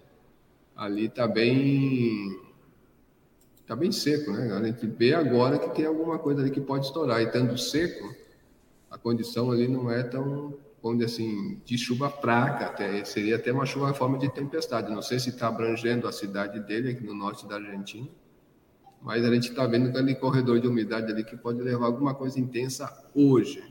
ali 0.77 1.07
está 1.07 1.27
bem 1.27 2.41
está 3.61 3.75
bem 3.75 3.91
seco, 3.91 4.31
né? 4.31 4.53
A 4.53 4.65
gente 4.65 4.87
vê 4.87 5.13
agora 5.13 5.59
que 5.59 5.75
tem 5.75 5.85
alguma 5.85 6.21
coisa 6.21 6.41
ali 6.41 6.53
que 6.53 6.61
pode 6.61 6.87
estourar. 6.87 7.21
E 7.21 7.25
estando 7.25 7.59
seco, 7.59 8.28
a 8.91 8.97
condição 8.97 9.51
ali 9.51 9.69
não 9.69 9.91
é 9.91 10.03
tão, 10.03 10.59
vamos 10.83 10.99
dizer 10.99 11.13
assim, 11.13 11.61
de 11.65 11.77
chuva 11.77 12.11
fraca, 12.11 12.67
até, 12.67 13.05
seria 13.05 13.37
até 13.37 13.53
uma 13.53 13.67
chuva 13.67 13.91
em 13.91 13.95
forma 13.95 14.19
de 14.19 14.29
tempestade. 14.33 14.91
Não 14.91 15.03
sei 15.03 15.19
se 15.19 15.31
está 15.31 15.49
abrangendo 15.49 16.09
a 16.09 16.13
cidade 16.13 16.61
dele, 16.61 16.91
aqui 16.91 17.05
no 17.05 17.15
norte 17.15 17.47
da 17.47 17.57
Argentina, 17.57 18.09
mas 19.03 19.25
a 19.25 19.33
gente 19.33 19.51
está 19.51 19.67
vendo 19.67 19.89
aquele 19.89 20.15
corredor 20.15 20.61
de 20.61 20.67
umidade 20.67 21.11
ali 21.13 21.23
que 21.23 21.37
pode 21.37 21.61
levar 21.61 21.87
alguma 21.87 22.15
coisa 22.15 22.41
intensa 22.41 22.91
hoje. 23.15 23.63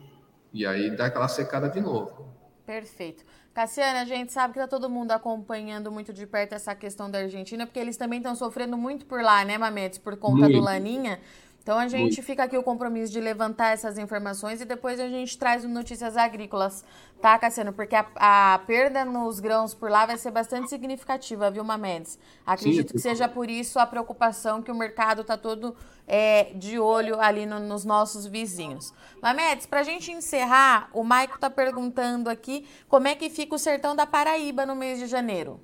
E 0.53 0.65
aí 0.65 0.95
dá 0.95 1.07
aquela 1.07 1.27
secada 1.27 1.69
de 1.69 1.81
novo. 1.81 2.27
Perfeito. 2.65 3.23
Cassiana, 3.53 4.01
a 4.01 4.05
gente 4.05 4.31
sabe 4.31 4.53
que 4.53 4.59
está 4.59 4.67
todo 4.67 4.87
mundo 4.87 5.11
acompanhando 5.11 5.91
muito 5.91 6.13
de 6.13 6.27
perto 6.27 6.53
essa 6.53 6.75
questão 6.75 7.09
da 7.09 7.19
Argentina, 7.19 7.65
porque 7.65 7.79
eles 7.79 7.97
também 7.97 8.19
estão 8.19 8.35
sofrendo 8.35 8.77
muito 8.77 9.05
por 9.07 9.23
lá, 9.23 9.43
né, 9.43 9.57
Mametes, 9.57 9.97
por 9.97 10.15
conta 10.15 10.41
muito. 10.41 10.59
do 10.59 10.61
Laninha. 10.61 11.19
Então 11.67 11.77
a 11.77 11.89
gente 11.89 12.21
fica 12.21 12.45
aqui 12.45 12.57
o 12.57 12.63
compromisso 12.63 13.11
de 13.11 13.19
levantar 13.19 13.73
essas 13.73 13.97
informações 13.97 14.61
e 14.61 14.65
depois 14.65 15.01
a 15.01 15.09
gente 15.09 15.37
traz 15.37 15.65
o 15.65 15.67
Notícias 15.67 16.15
Agrícolas, 16.15 16.85
tá, 17.21 17.37
Cassiano? 17.37 17.73
Porque 17.73 17.93
a, 17.93 18.07
a 18.15 18.59
perda 18.59 19.03
nos 19.03 19.41
grãos 19.41 19.73
por 19.73 19.91
lá 19.91 20.05
vai 20.05 20.17
ser 20.17 20.31
bastante 20.31 20.69
significativa, 20.69 21.51
viu, 21.51 21.65
Mamedes? 21.65 22.17
Acredito 22.45 22.87
Sim, 22.87 22.93
que 22.93 23.01
seja 23.01 23.27
por 23.27 23.49
isso 23.49 23.79
a 23.79 23.85
preocupação 23.85 24.61
que 24.61 24.71
o 24.71 24.75
mercado 24.75 25.23
está 25.23 25.37
todo 25.37 25.75
é, 26.07 26.53
de 26.55 26.79
olho 26.79 27.19
ali 27.19 27.45
no, 27.45 27.59
nos 27.59 27.83
nossos 27.83 28.25
vizinhos. 28.25 28.93
Mamedes, 29.21 29.65
para 29.65 29.81
a 29.81 29.83
gente 29.83 30.09
encerrar, 30.09 30.89
o 30.93 31.03
Maico 31.03 31.35
está 31.35 31.49
perguntando 31.49 32.29
aqui 32.29 32.65
como 32.87 33.09
é 33.09 33.15
que 33.15 33.29
fica 33.29 33.55
o 33.55 33.59
sertão 33.59 33.93
da 33.93 34.05
Paraíba 34.05 34.65
no 34.65 34.73
mês 34.73 34.99
de 34.99 35.05
janeiro. 35.05 35.59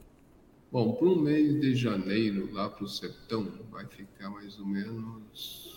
Bom, 0.69 0.95
para 0.95 1.07
o 1.07 1.15
mês 1.15 1.61
de 1.61 1.73
janeiro, 1.73 2.51
lá 2.51 2.69
para 2.69 2.83
o 2.83 2.89
sertão, 2.89 3.49
vai 3.71 3.85
ficar 3.85 4.29
mais 4.29 4.59
ou 4.59 4.65
menos 4.65 5.72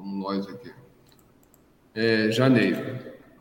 Vamos 0.00 0.18
nós 0.18 0.46
aqui. 0.46 0.70
É, 1.94 2.30
janeiro. 2.30 2.78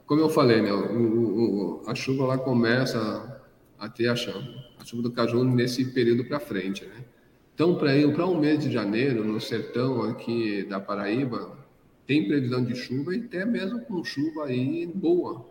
Como 0.06 0.20
eu 0.20 0.30
falei, 0.30 0.62
né, 0.62 0.74
o, 0.74 1.80
o, 1.80 1.82
a 1.88 1.96
chuva 1.96 2.26
lá 2.26 2.38
começa 2.38 3.42
a 3.78 3.88
ter 3.88 4.10
a 4.10 4.16
chuva, 4.16 4.44
a 4.78 4.84
chuva 4.84 5.04
do 5.04 5.12
caju 5.12 5.44
nesse 5.46 5.86
período 5.86 6.26
para 6.26 6.40
frente, 6.40 6.84
né? 6.86 7.06
Então, 7.54 7.76
para 7.78 8.26
um 8.26 8.40
mês 8.40 8.60
de 8.60 8.72
janeiro, 8.72 9.24
no 9.24 9.40
sertão 9.40 10.04
aqui 10.04 10.64
da 10.64 10.80
Paraíba, 10.80 11.58
tem 12.06 12.28
previsão 12.28 12.64
de 12.64 12.76
chuva 12.76 13.16
e 13.16 13.20
até 13.20 13.46
mesmo 13.46 13.82
com 13.82 14.04
chuva 14.04 14.46
aí 14.46 14.86
boa, 14.88 15.46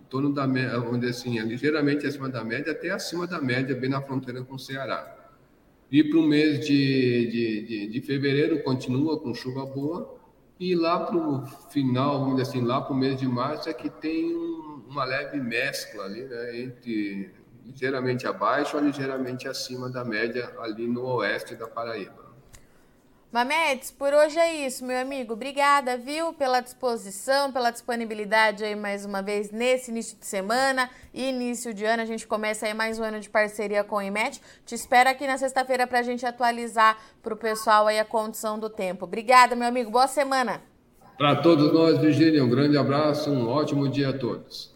em 0.00 0.04
torno 0.08 0.32
da 0.32 0.46
média, 0.46 0.80
onde 0.80 1.06
assim, 1.06 1.38
é 1.38 1.42
ligeiramente 1.42 2.06
acima 2.06 2.28
da 2.28 2.42
média, 2.42 2.72
até 2.72 2.90
acima 2.90 3.26
da 3.26 3.40
média, 3.40 3.74
bem 3.76 3.90
na 3.90 4.02
fronteira 4.02 4.42
com 4.42 4.56
o 4.56 4.58
Ceará. 4.58 5.16
E 5.90 6.02
para 6.04 6.18
o 6.18 6.22
mês 6.22 6.66
de, 6.66 7.30
de, 7.30 7.66
de, 7.66 7.86
de 7.88 8.00
fevereiro, 8.00 8.62
continua 8.62 9.18
com 9.20 9.34
chuva 9.34 9.66
boa, 9.66 10.19
e 10.60 10.74
lá 10.74 11.00
para 11.00 11.16
o 11.16 11.46
final, 11.70 12.20
vamos 12.20 12.36
dizer 12.36 12.50
assim, 12.50 12.60
lá 12.60 12.82
para 12.82 12.92
o 12.92 12.96
mês 12.96 13.18
de 13.18 13.26
março 13.26 13.70
é 13.70 13.72
que 13.72 13.88
tem 13.88 14.36
um, 14.36 14.84
uma 14.86 15.04
leve 15.04 15.40
mescla 15.40 16.04
ali, 16.04 16.22
né, 16.24 16.60
entre 16.60 17.34
ligeiramente 17.64 18.26
abaixo 18.26 18.76
ou 18.76 18.82
ligeiramente 18.82 19.48
acima 19.48 19.88
da 19.88 20.04
média 20.04 20.54
ali 20.60 20.86
no 20.86 21.02
oeste 21.06 21.54
da 21.54 21.66
Paraíba. 21.66 22.29
Mamedes, 23.32 23.92
por 23.92 24.12
hoje 24.12 24.36
é 24.40 24.66
isso, 24.66 24.84
meu 24.84 24.98
amigo. 24.98 25.34
Obrigada, 25.34 25.96
viu, 25.96 26.32
pela 26.32 26.60
disposição, 26.60 27.52
pela 27.52 27.70
disponibilidade 27.70 28.64
aí 28.64 28.74
mais 28.74 29.04
uma 29.04 29.22
vez 29.22 29.52
nesse 29.52 29.92
início 29.92 30.18
de 30.18 30.26
semana 30.26 30.90
e 31.14 31.28
início 31.28 31.72
de 31.72 31.84
ano. 31.84 32.02
A 32.02 32.06
gente 32.06 32.26
começa 32.26 32.66
aí 32.66 32.74
mais 32.74 32.98
um 32.98 33.04
ano 33.04 33.20
de 33.20 33.30
parceria 33.30 33.84
com 33.84 33.96
o 33.96 34.02
IMET. 34.02 34.40
Te 34.66 34.74
espero 34.74 35.08
aqui 35.08 35.28
na 35.28 35.38
sexta-feira 35.38 35.86
para 35.86 36.00
a 36.00 36.02
gente 36.02 36.26
atualizar 36.26 36.98
para 37.22 37.32
o 37.32 37.36
pessoal 37.36 37.86
aí 37.86 38.00
a 38.00 38.04
condição 38.04 38.58
do 38.58 38.68
tempo. 38.68 39.04
Obrigada, 39.04 39.54
meu 39.54 39.68
amigo. 39.68 39.92
Boa 39.92 40.08
semana. 40.08 40.60
Para 41.16 41.36
todos 41.36 41.72
nós, 41.72 41.98
Virgínia, 41.98 42.44
um 42.44 42.50
grande 42.50 42.76
abraço, 42.76 43.30
um 43.30 43.48
ótimo 43.48 43.88
dia 43.88 44.08
a 44.08 44.12
todos. 44.12 44.69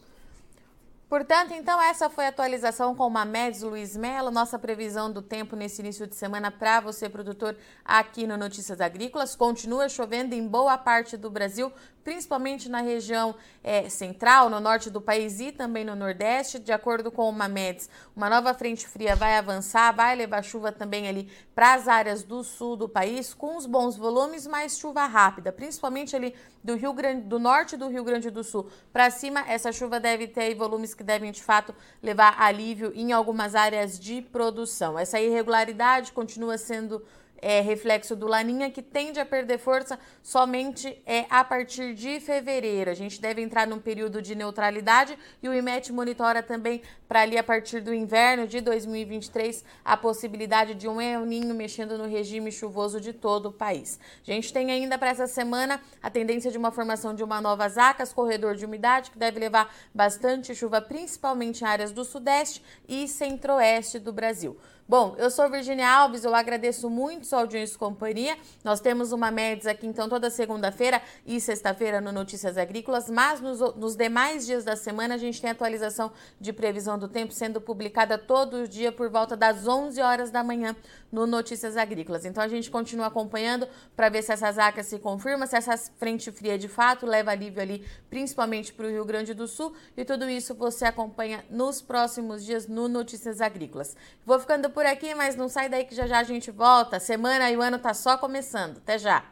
Portanto, 1.15 1.55
então, 1.55 1.81
essa 1.81 2.11
foi 2.11 2.27
a 2.27 2.31
atualização 2.31 2.93
com 2.93 3.07
o 3.07 3.09
Mamedes 3.09 3.63
Luiz 3.63 3.97
Melo, 3.97 4.33
nossa 4.33 4.59
previsão 4.59 5.13
do 5.13 5.23
tempo 5.23 5.55
nesse 5.55 5.81
início 5.81 6.09
de 6.09 6.17
semana 6.17 6.51
para 6.51 6.81
você, 6.81 7.09
produtor, 7.09 7.57
aqui 7.85 8.27
no 8.27 8.37
Notícias 8.37 8.81
Agrícolas. 8.81 9.37
Continua 9.37 9.89
chovendo 9.89 10.35
em 10.35 10.45
boa 10.45 10.77
parte 10.77 11.17
do 11.17 11.31
Brasil, 11.31 11.71
principalmente 12.03 12.69
na 12.69 12.81
região 12.81 13.33
é, 13.63 13.89
central, 13.89 14.51
no 14.51 14.59
norte 14.59 14.91
do 14.91 15.01
país 15.01 15.39
e 15.39 15.53
também 15.53 15.85
no 15.85 15.95
nordeste. 15.95 16.59
De 16.59 16.73
acordo 16.73 17.13
com 17.13 17.29
o 17.29 17.33
Mamedes, 17.33 17.89
uma 18.17 18.29
nova 18.29 18.53
frente 18.53 18.85
fria 18.89 19.15
vai 19.15 19.39
avançar, 19.39 19.95
vai 19.95 20.17
levar 20.17 20.43
chuva 20.43 20.73
também 20.73 21.07
ali 21.07 21.31
para 21.55 21.75
as 21.75 21.87
áreas 21.87 22.25
do 22.25 22.43
sul 22.43 22.75
do 22.75 22.89
país, 22.89 23.33
com 23.33 23.57
os 23.57 23.67
bons 23.67 23.97
volumes, 23.97 24.49
mas 24.49 24.77
chuva 24.77 25.07
rápida, 25.07 25.53
principalmente 25.53 26.17
ali 26.17 26.35
do 26.65 26.75
Rio 26.75 26.93
Grande 26.93 27.23
do 27.23 27.39
norte 27.39 27.77
do 27.77 27.89
Rio 27.89 28.03
Grande 28.03 28.31
do 28.31 28.43
Sul 28.43 28.69
para 28.93 29.11
cima. 29.11 29.45
Essa 29.47 29.71
chuva 29.71 30.01
deve 30.01 30.27
ter 30.27 30.53
volumes 30.55 30.93
que 30.93 31.04
devem 31.05 31.31
de 31.31 31.43
fato 31.43 31.75
levar 32.03 32.41
alívio 32.41 32.93
em 32.95 33.13
algumas 33.13 33.55
áreas 33.55 33.99
de 33.99 34.23
produção. 34.23 34.99
Essa 34.99 35.21
irregularidade 35.21 36.13
continua 36.13 36.59
sendo 36.59 37.03
é, 37.45 37.61
reflexo 37.61 38.17
do 38.17 38.27
Laninha, 38.27 38.71
que 38.71 38.81
tende 38.81 39.21
a 39.21 39.27
perder 39.27 39.59
força 39.59 39.99
somente 40.23 40.99
é, 41.05 41.27
a 41.29 41.45
partir 41.45 41.93
de 41.93 42.19
fevereiro. 42.19 42.91
A 42.91 42.95
gente 42.95 43.21
deve 43.21 43.43
entrar 43.43 43.67
num 43.67 43.79
período 43.79 44.23
de 44.23 44.35
neutralidade 44.35 45.19
e 45.43 45.49
o 45.49 45.53
IMET 45.53 45.93
monitora 45.93 46.43
também 46.43 46.81
para 47.07 47.21
ali 47.21 47.37
a 47.37 47.45
partir 47.45 47.83
do 47.83 47.93
inverno 47.93 48.47
de 48.47 48.63
2023 48.63 49.63
a 49.85 49.95
possibilidade 49.95 50.75
de 50.75 50.89
um 50.89 50.99
El 50.99 51.27
Ninho 51.27 51.55
mexendo 51.55 51.99
no 51.99 52.09
regime 52.09 52.51
chuvoso 52.51 52.99
de 52.99 53.13
todo 53.13 53.51
o 53.51 53.53
país. 53.53 54.01
A 54.27 54.31
gente 54.31 54.51
tem 54.51 54.73
ainda 54.73 54.97
para 54.97 55.11
essa 55.11 55.27
semana 55.27 55.79
a 56.03 56.09
tendência 56.09 56.51
de 56.51 56.57
uma 56.57 56.71
formação 56.71 57.15
de 57.15 57.23
uma 57.23 57.43
nova 57.43 57.69
zacas, 57.69 58.11
corredor 58.11 58.55
de 58.55 58.65
umidade, 58.65 59.11
que 59.11 59.19
deve 59.19 59.39
levar 59.39 59.71
bastante 59.95 60.55
chuva, 60.55 60.81
principalmente 60.81 61.61
em 61.61 61.67
áreas 61.67 61.93
do 61.93 62.07
sudeste 62.07 62.63
e 62.89 63.07
centro-oeste 63.07 63.99
do 63.99 64.15
Brasil. 64.15 64.57
Bom, 64.87 65.15
eu 65.17 65.31
sou 65.31 65.49
Virginia 65.49 65.91
Alves, 65.91 66.25
eu 66.25 66.35
agradeço 66.35 66.91
muito 66.91 67.27
sua 67.27 67.39
audiência 67.39 67.75
e 67.75 67.79
companhia. 67.79 68.37
Nós 68.63 68.83
temos 68.83 69.13
uma 69.13 69.31
MEDS 69.31 69.67
aqui, 69.67 69.87
então, 69.87 70.11
toda 70.11 70.29
segunda-feira 70.29 71.01
e 71.25 71.41
sexta-feira 71.41 72.03
no 72.03 72.13
Notícias 72.13 72.59
Agrícolas, 72.59 73.09
mas 73.09 73.41
nos, 73.41 73.61
nos, 73.77 73.97
demais 73.97 74.45
dias 74.45 74.63
da 74.63 74.77
semana 74.77 75.15
a 75.15 75.19
gente 75.19 75.41
tem 75.41 75.49
atualização 75.49 76.13
de 76.39 76.53
previsão 76.53 76.99
do 76.99 77.09
tempo 77.09 77.33
sendo 77.33 77.63
publicada 77.63 78.19
todo 78.19 78.69
dia 78.69 78.93
por 78.93 79.09
volta 79.09 79.35
das 79.35 79.67
11 79.67 80.03
horas 80.03 80.31
da 80.31 80.45
manhã 80.45 80.77
no 81.15 81.27
Notícias 81.27 81.77
Agrícolas. 81.77 82.25
Então, 82.25 82.43
a 82.43 82.49
gente 82.49 82.71
continua 82.71 83.07
acompanhando 83.07 83.69
para 83.95 84.09
ver 84.09 84.23
se 84.23 84.33
essa 84.33 84.51
zaca 84.51 84.83
se 84.83 84.99
confirma, 84.99 85.47
se 85.47 85.57
essa 85.57 85.79
frente 85.97 86.33
fria 86.33 86.59
de 86.59 86.67
fato 86.67 87.07
leva 87.07 87.31
alívio 87.31 87.63
ali, 87.63 87.87
principalmente 88.11 88.73
para 88.73 88.87
o 88.87 88.91
Rio 88.91 89.05
Grande 89.05 89.33
do 89.33 89.47
Sul. 89.47 89.73
E 89.97 90.05
tudo 90.05 90.29
isso 90.29 90.55
você 90.55 90.85
acompanha 90.85 91.45
nos 91.49 91.81
próximos 91.81 92.45
dias 92.45 92.67
no 92.67 92.89
Notícias 92.89 93.41
Agrícolas. 93.41 93.97
Vou 94.27 94.39
ficando 94.41 94.69
por 94.69 94.85
aqui, 94.85 95.15
mas 95.15 95.37
não 95.37 95.49
sai 95.49 95.69
daí 95.69 95.85
que 95.85 95.95
já 95.95 96.07
já 96.07 96.19
a 96.19 96.25
gente 96.25 96.51
volta. 96.51 96.99
Semana 96.99 97.51
e 97.51 97.57
o 97.57 97.63
ano 97.63 97.79
tá 97.79 97.95
só 97.95 98.19
começando. 98.19 98.79
Até 98.79 98.99
já! 98.99 99.25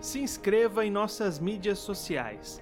Se 0.00 0.20
inscreva 0.20 0.84
em 0.84 0.90
nossas 0.90 1.38
mídias 1.38 1.78
sociais. 1.78 2.61